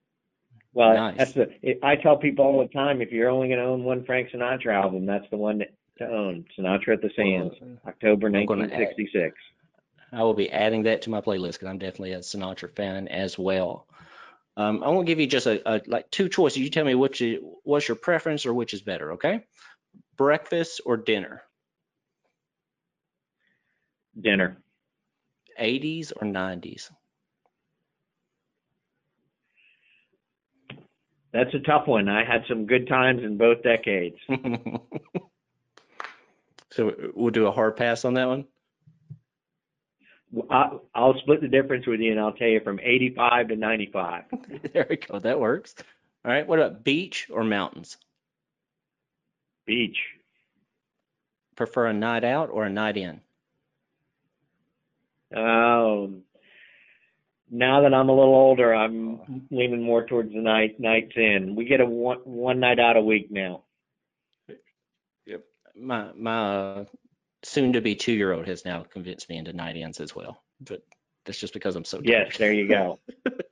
Well, 0.75 0.95
nice. 0.95 1.19
that's 1.19 1.33
the. 1.33 1.51
It, 1.61 1.81
I 1.83 1.97
tell 1.97 2.17
people 2.17 2.45
all 2.45 2.61
the 2.61 2.73
time, 2.73 3.03
if 3.03 3.11
you're 3.11 3.31
only 3.31 3.49
going 3.49 3.59
to 3.59 3.67
own 3.67 3.83
one 3.83 4.05
Frank 4.05 4.31
Sinatra 4.31 4.75
album, 4.75 5.07
that's 5.07 5.29
the 5.31 5.37
one 5.37 5.63
to 5.99 6.07
own. 6.07 6.45
Sinatra 6.57 6.95
at 6.95 7.03
the 7.03 7.11
Sands, 7.17 7.55
well, 7.61 7.79
October 7.87 8.31
1966. 8.31 9.35
I 10.13 10.23
will 10.23 10.35
be 10.35 10.51
adding 10.53 10.85
that 10.85 11.03
to 11.03 11.11
my 11.11 11.21
playlist 11.21 11.55
because 11.55 11.69
I'm 11.69 11.79
definitely 11.79 12.13
a 12.13 12.19
Sinatra 12.19 12.71
fan 12.77 13.09
as 13.09 13.39
well. 13.39 13.87
Um, 14.57 14.83
I 14.83 14.89
won't 14.89 15.07
give 15.07 15.19
you 15.19 15.27
just 15.27 15.47
a, 15.47 15.77
a, 15.77 15.81
like 15.87 16.11
two 16.11 16.29
choices. 16.29 16.59
You 16.59 16.69
tell 16.69 16.85
me 16.85 16.95
which 16.95 17.23
is, 17.23 17.39
what's 17.65 17.89
your 17.89 17.97
preference 17.97 18.45
or 18.45 18.53
which 18.53 18.75
is 18.75 18.83
better, 18.83 19.13
okay? 19.13 19.45
Breakfast 20.17 20.83
or 20.85 20.97
dinner? 20.97 21.43
Dinner. 24.21 24.59
80s 25.59 26.13
or 26.15 26.27
90s? 26.27 26.91
That's 31.33 31.55
a 31.55 31.61
tough 31.61 31.87
one. 31.87 32.09
I 32.11 32.25
had 32.25 32.45
some 32.47 32.67
good 32.67 32.87
times 32.89 33.23
in 33.23 33.39
both 33.39 33.63
decades. 33.63 34.17
so 36.71 36.93
we'll 37.15 37.31
do 37.31 37.47
a 37.47 37.51
hard 37.51 37.77
pass 37.77 38.05
on 38.05 38.15
that 38.15 38.29
one? 38.29 38.45
I'll 40.51 41.19
split 41.19 41.41
the 41.41 41.49
difference 41.49 41.87
with 41.87 42.01
you 42.01 42.13
and 42.13 42.21
I'll 42.21 42.33
tell 42.33 42.49
you 42.49 42.61
from 42.61 42.81
85 42.81 43.49
to 43.49 43.57
95. 43.57 44.25
there 44.73 44.87
we 44.89 44.97
go. 44.97 45.19
That 45.19 45.39
works. 45.39 45.75
All 46.25 46.33
right. 46.33 46.47
What 46.47 46.59
about 46.59 46.85
beach 46.85 47.29
or 47.31 47.45
mountains? 47.45 47.99
Beach. 49.67 49.99
Prefer 51.57 51.87
a 51.87 51.93
night 51.93 52.25
out 52.25 52.49
or 52.51 52.65
a 52.65 52.71
night 52.71 52.97
in? 52.97 53.21
Um, 55.37 56.23
now 57.51 57.83
that 57.83 57.95
I'm 57.95 58.09
a 58.09 58.15
little 58.15 58.35
older, 58.35 58.75
I'm 58.75 59.47
leaning 59.51 59.83
more 59.83 60.07
towards 60.07 60.33
the 60.33 60.41
night 60.41 60.81
nights 60.81 61.13
in. 61.17 61.55
We 61.55 61.65
get 61.67 61.81
a 61.81 61.87
one 61.87 62.19
one 62.25 62.61
night 62.61 62.81
out 62.81 62.97
a 62.97 63.03
week 63.03 63.31
now. 63.31 63.63
Yep. 65.27 65.45
My 65.79 66.11
my 66.17 66.57
uh, 66.57 66.85
soon 67.43 67.73
to 67.75 67.81
be 67.81 67.95
two 67.95 68.13
year 68.13 68.33
old 68.33 68.47
has 68.47 68.65
now 68.65 68.83
convinced 68.83 69.29
me 69.29 69.37
into 69.37 69.53
night 69.53 69.77
ins 69.77 70.01
as 70.01 70.15
well. 70.15 70.43
But 70.61 70.83
that's 71.25 71.39
just 71.39 71.53
because 71.55 71.77
I'm 71.77 71.85
so 71.85 71.99
tired. 71.99 72.29
Yes, 72.29 72.39
there 72.39 72.53
you 72.53 72.69
go. 72.69 73.01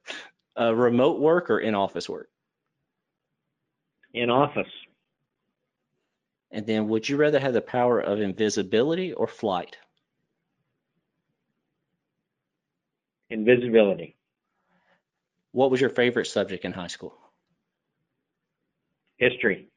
uh, 0.61 0.75
remote 0.75 1.21
work 1.21 1.51
or 1.51 1.61
in 1.61 1.75
office 1.75 2.09
work? 2.09 2.29
In 4.13 4.31
office. 4.31 4.71
And 6.51 6.67
then 6.67 6.89
would 6.89 7.09
you 7.09 7.17
rather 7.17 7.39
have 7.39 7.53
the 7.53 7.61
power 7.61 8.01
of 8.01 8.21
invisibility 8.21 9.13
or 9.13 9.29
flight? 9.29 9.77
Invisibility. 13.29 14.17
What 15.53 15.71
was 15.71 15.81
your 15.81 15.91
favorite 15.91 16.27
subject 16.27 16.65
in 16.65 16.73
high 16.73 16.89
school? 16.89 17.17
History. 19.17 19.70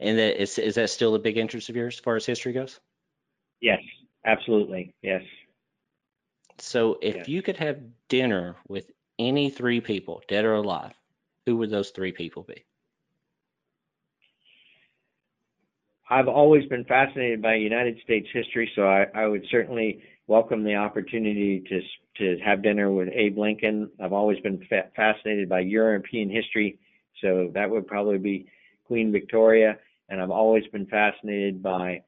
And 0.00 0.18
that 0.18 0.40
is 0.40 0.58
is 0.58 0.74
that 0.74 0.90
still 0.90 1.14
a 1.14 1.18
big 1.18 1.38
interest 1.38 1.68
of 1.68 1.76
yours 1.76 1.96
as 1.96 2.00
far 2.00 2.16
as 2.16 2.26
history 2.26 2.52
goes? 2.52 2.80
Yes, 3.60 3.80
absolutely. 4.24 4.94
Yes. 5.02 5.22
So 6.58 6.98
if 7.02 7.16
Yes. 7.16 7.28
you 7.28 7.42
could 7.42 7.56
have 7.56 7.80
dinner 8.08 8.56
with 8.68 8.90
any 9.18 9.50
three 9.50 9.80
people, 9.80 10.22
dead 10.28 10.44
or 10.44 10.54
alive, 10.54 10.92
who 11.46 11.56
would 11.56 11.70
those 11.70 11.90
three 11.90 12.12
people 12.12 12.42
be? 12.42 12.64
I've 16.08 16.28
always 16.28 16.64
been 16.66 16.84
fascinated 16.84 17.42
by 17.42 17.54
United 17.54 17.98
States 18.04 18.28
history, 18.32 18.70
so 18.76 18.86
I, 18.86 19.06
I 19.14 19.26
would 19.26 19.44
certainly 19.50 20.02
welcome 20.28 20.62
the 20.64 20.76
opportunity 20.76 21.60
to 21.68 21.80
to 22.18 22.38
have 22.42 22.62
dinner 22.62 22.90
with 22.92 23.08
Abe 23.12 23.36
Lincoln. 23.36 23.90
I've 24.00 24.12
always 24.12 24.38
been 24.40 24.64
fa- 24.68 24.88
fascinated 24.94 25.48
by 25.48 25.60
European 25.60 26.30
history, 26.30 26.78
so 27.20 27.50
that 27.54 27.68
would 27.68 27.86
probably 27.86 28.18
be 28.18 28.46
Queen 28.86 29.10
Victoria. 29.12 29.78
And 30.08 30.20
I've 30.20 30.30
always 30.30 30.66
been 30.68 30.86
fascinated 30.86 31.62
by 31.62 32.02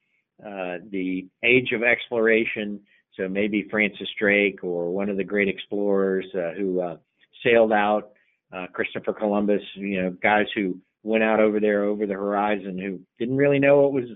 uh, 0.45 0.79
the 0.91 1.27
age 1.43 1.73
of 1.73 1.83
exploration, 1.83 2.81
so 3.17 3.29
maybe 3.29 3.67
Francis 3.71 4.09
Drake 4.19 4.63
or 4.63 4.91
one 4.91 5.09
of 5.09 5.17
the 5.17 5.25
great 5.25 5.49
explorers 5.49 6.27
uh, 6.35 6.53
who 6.57 6.81
uh, 6.81 6.97
sailed 7.45 7.73
out, 7.73 8.11
uh, 8.53 8.67
Christopher 8.73 9.13
Columbus. 9.13 9.63
You 9.75 10.03
know, 10.03 10.11
guys 10.23 10.47
who 10.55 10.79
went 11.03 11.25
out 11.25 11.41
over 11.41 11.59
there 11.59 11.85
over 11.85 12.07
the 12.07 12.15
horizon 12.15 12.79
who 12.79 13.01
didn't 13.19 13.37
really 13.37 13.59
know 13.59 13.81
what 13.81 13.93
was 13.93 14.09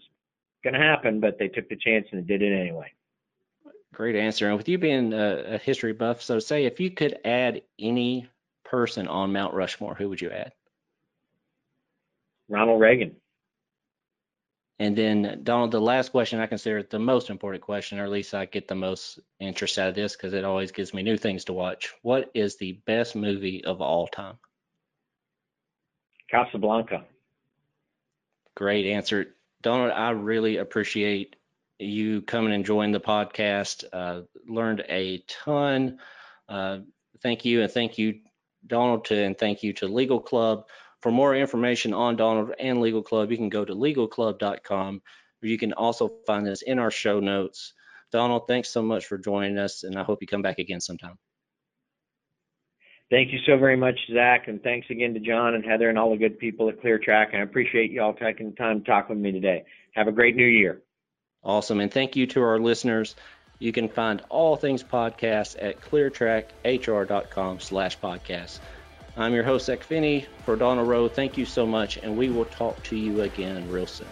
going 0.62 0.74
to 0.74 0.80
happen, 0.80 1.20
but 1.20 1.38
they 1.38 1.48
took 1.48 1.68
the 1.68 1.76
chance 1.76 2.06
and 2.12 2.26
did 2.26 2.42
it 2.42 2.52
anyway. 2.52 2.92
Great 3.92 4.16
answer. 4.16 4.48
And 4.48 4.56
with 4.56 4.68
you 4.68 4.78
being 4.78 5.12
a, 5.12 5.54
a 5.54 5.58
history 5.58 5.92
buff, 5.92 6.22
so 6.22 6.38
say 6.38 6.64
if 6.64 6.80
you 6.80 6.90
could 6.90 7.18
add 7.24 7.62
any 7.78 8.28
person 8.64 9.06
on 9.06 9.32
Mount 9.32 9.54
Rushmore, 9.54 9.94
who 9.94 10.08
would 10.08 10.20
you 10.20 10.30
add? 10.30 10.52
Ronald 12.48 12.80
Reagan. 12.80 13.16
And 14.82 14.98
then 14.98 15.42
Donald, 15.44 15.70
the 15.70 15.80
last 15.80 16.10
question 16.10 16.40
I 16.40 16.48
consider 16.48 16.82
the 16.82 16.98
most 16.98 17.30
important 17.30 17.62
question, 17.62 18.00
or 18.00 18.04
at 18.04 18.10
least 18.10 18.34
I 18.34 18.46
get 18.46 18.66
the 18.66 18.74
most 18.74 19.20
interest 19.38 19.78
out 19.78 19.90
of 19.90 19.94
this 19.94 20.16
because 20.16 20.32
it 20.32 20.44
always 20.44 20.72
gives 20.72 20.92
me 20.92 21.04
new 21.04 21.16
things 21.16 21.44
to 21.44 21.52
watch. 21.52 21.94
What 22.02 22.32
is 22.34 22.56
the 22.56 22.72
best 22.84 23.14
movie 23.14 23.64
of 23.64 23.80
all 23.80 24.08
time? 24.08 24.38
Casablanca. 26.28 27.04
Great 28.56 28.86
answer. 28.86 29.36
Donald, 29.60 29.92
I 29.92 30.10
really 30.10 30.56
appreciate 30.56 31.36
you 31.78 32.20
coming 32.20 32.52
and 32.52 32.66
joining 32.66 32.90
the 32.90 32.98
podcast. 32.98 33.84
Uh, 33.92 34.22
learned 34.48 34.84
a 34.88 35.22
ton. 35.44 36.00
Uh, 36.48 36.78
thank 37.22 37.44
you, 37.44 37.62
and 37.62 37.70
thank 37.70 37.98
you, 37.98 38.18
Donald, 38.66 39.04
to, 39.04 39.14
and 39.14 39.38
thank 39.38 39.62
you 39.62 39.74
to 39.74 39.86
Legal 39.86 40.18
Club. 40.18 40.64
For 41.02 41.10
more 41.10 41.34
information 41.34 41.92
on 41.92 42.16
Donald 42.16 42.52
and 42.58 42.80
Legal 42.80 43.02
Club, 43.02 43.30
you 43.30 43.36
can 43.36 43.48
go 43.48 43.64
to 43.64 43.74
legalclub.com. 43.74 45.02
Or 45.42 45.46
you 45.48 45.58
can 45.58 45.72
also 45.72 46.12
find 46.26 46.46
this 46.46 46.62
in 46.62 46.78
our 46.78 46.90
show 46.90 47.18
notes. 47.20 47.74
Donald, 48.12 48.46
thanks 48.46 48.68
so 48.68 48.82
much 48.82 49.06
for 49.06 49.18
joining 49.18 49.58
us, 49.58 49.82
and 49.82 49.98
I 49.98 50.04
hope 50.04 50.20
you 50.20 50.28
come 50.28 50.42
back 50.42 50.58
again 50.58 50.80
sometime. 50.80 51.18
Thank 53.10 53.32
you 53.32 53.40
so 53.44 53.58
very 53.58 53.76
much, 53.76 53.98
Zach, 54.12 54.48
and 54.48 54.62
thanks 54.62 54.88
again 54.88 55.12
to 55.14 55.20
John 55.20 55.54
and 55.54 55.64
Heather 55.64 55.88
and 55.88 55.98
all 55.98 56.10
the 56.10 56.16
good 56.16 56.38
people 56.38 56.68
at 56.68 56.80
ClearTrack. 56.80 57.28
And 57.32 57.38
I 57.38 57.42
appreciate 57.42 57.90
you 57.90 58.00
all 58.00 58.14
taking 58.14 58.50
the 58.50 58.56
time 58.56 58.80
to 58.80 58.86
talk 58.86 59.08
with 59.08 59.18
me 59.18 59.32
today. 59.32 59.64
Have 59.92 60.08
a 60.08 60.12
great 60.12 60.36
new 60.36 60.46
year. 60.46 60.80
Awesome. 61.42 61.80
And 61.80 61.92
thank 61.92 62.16
you 62.16 62.26
to 62.28 62.42
our 62.42 62.58
listeners. 62.58 63.16
You 63.58 63.72
can 63.72 63.88
find 63.88 64.22
all 64.28 64.56
things 64.56 64.82
podcast 64.82 65.56
at 65.60 65.80
cleartrackhr.com 65.80 67.60
slash 67.60 67.98
podcast. 67.98 68.60
I'm 69.16 69.34
your 69.34 69.44
host, 69.44 69.66
Zach 69.66 69.84
Finney. 69.84 70.26
For 70.44 70.56
Donald 70.56 70.88
Rowe, 70.88 71.06
thank 71.06 71.36
you 71.36 71.44
so 71.44 71.66
much, 71.66 71.98
and 71.98 72.16
we 72.16 72.30
will 72.30 72.46
talk 72.46 72.82
to 72.84 72.96
you 72.96 73.20
again 73.20 73.68
real 73.68 73.86
soon. 73.86 74.08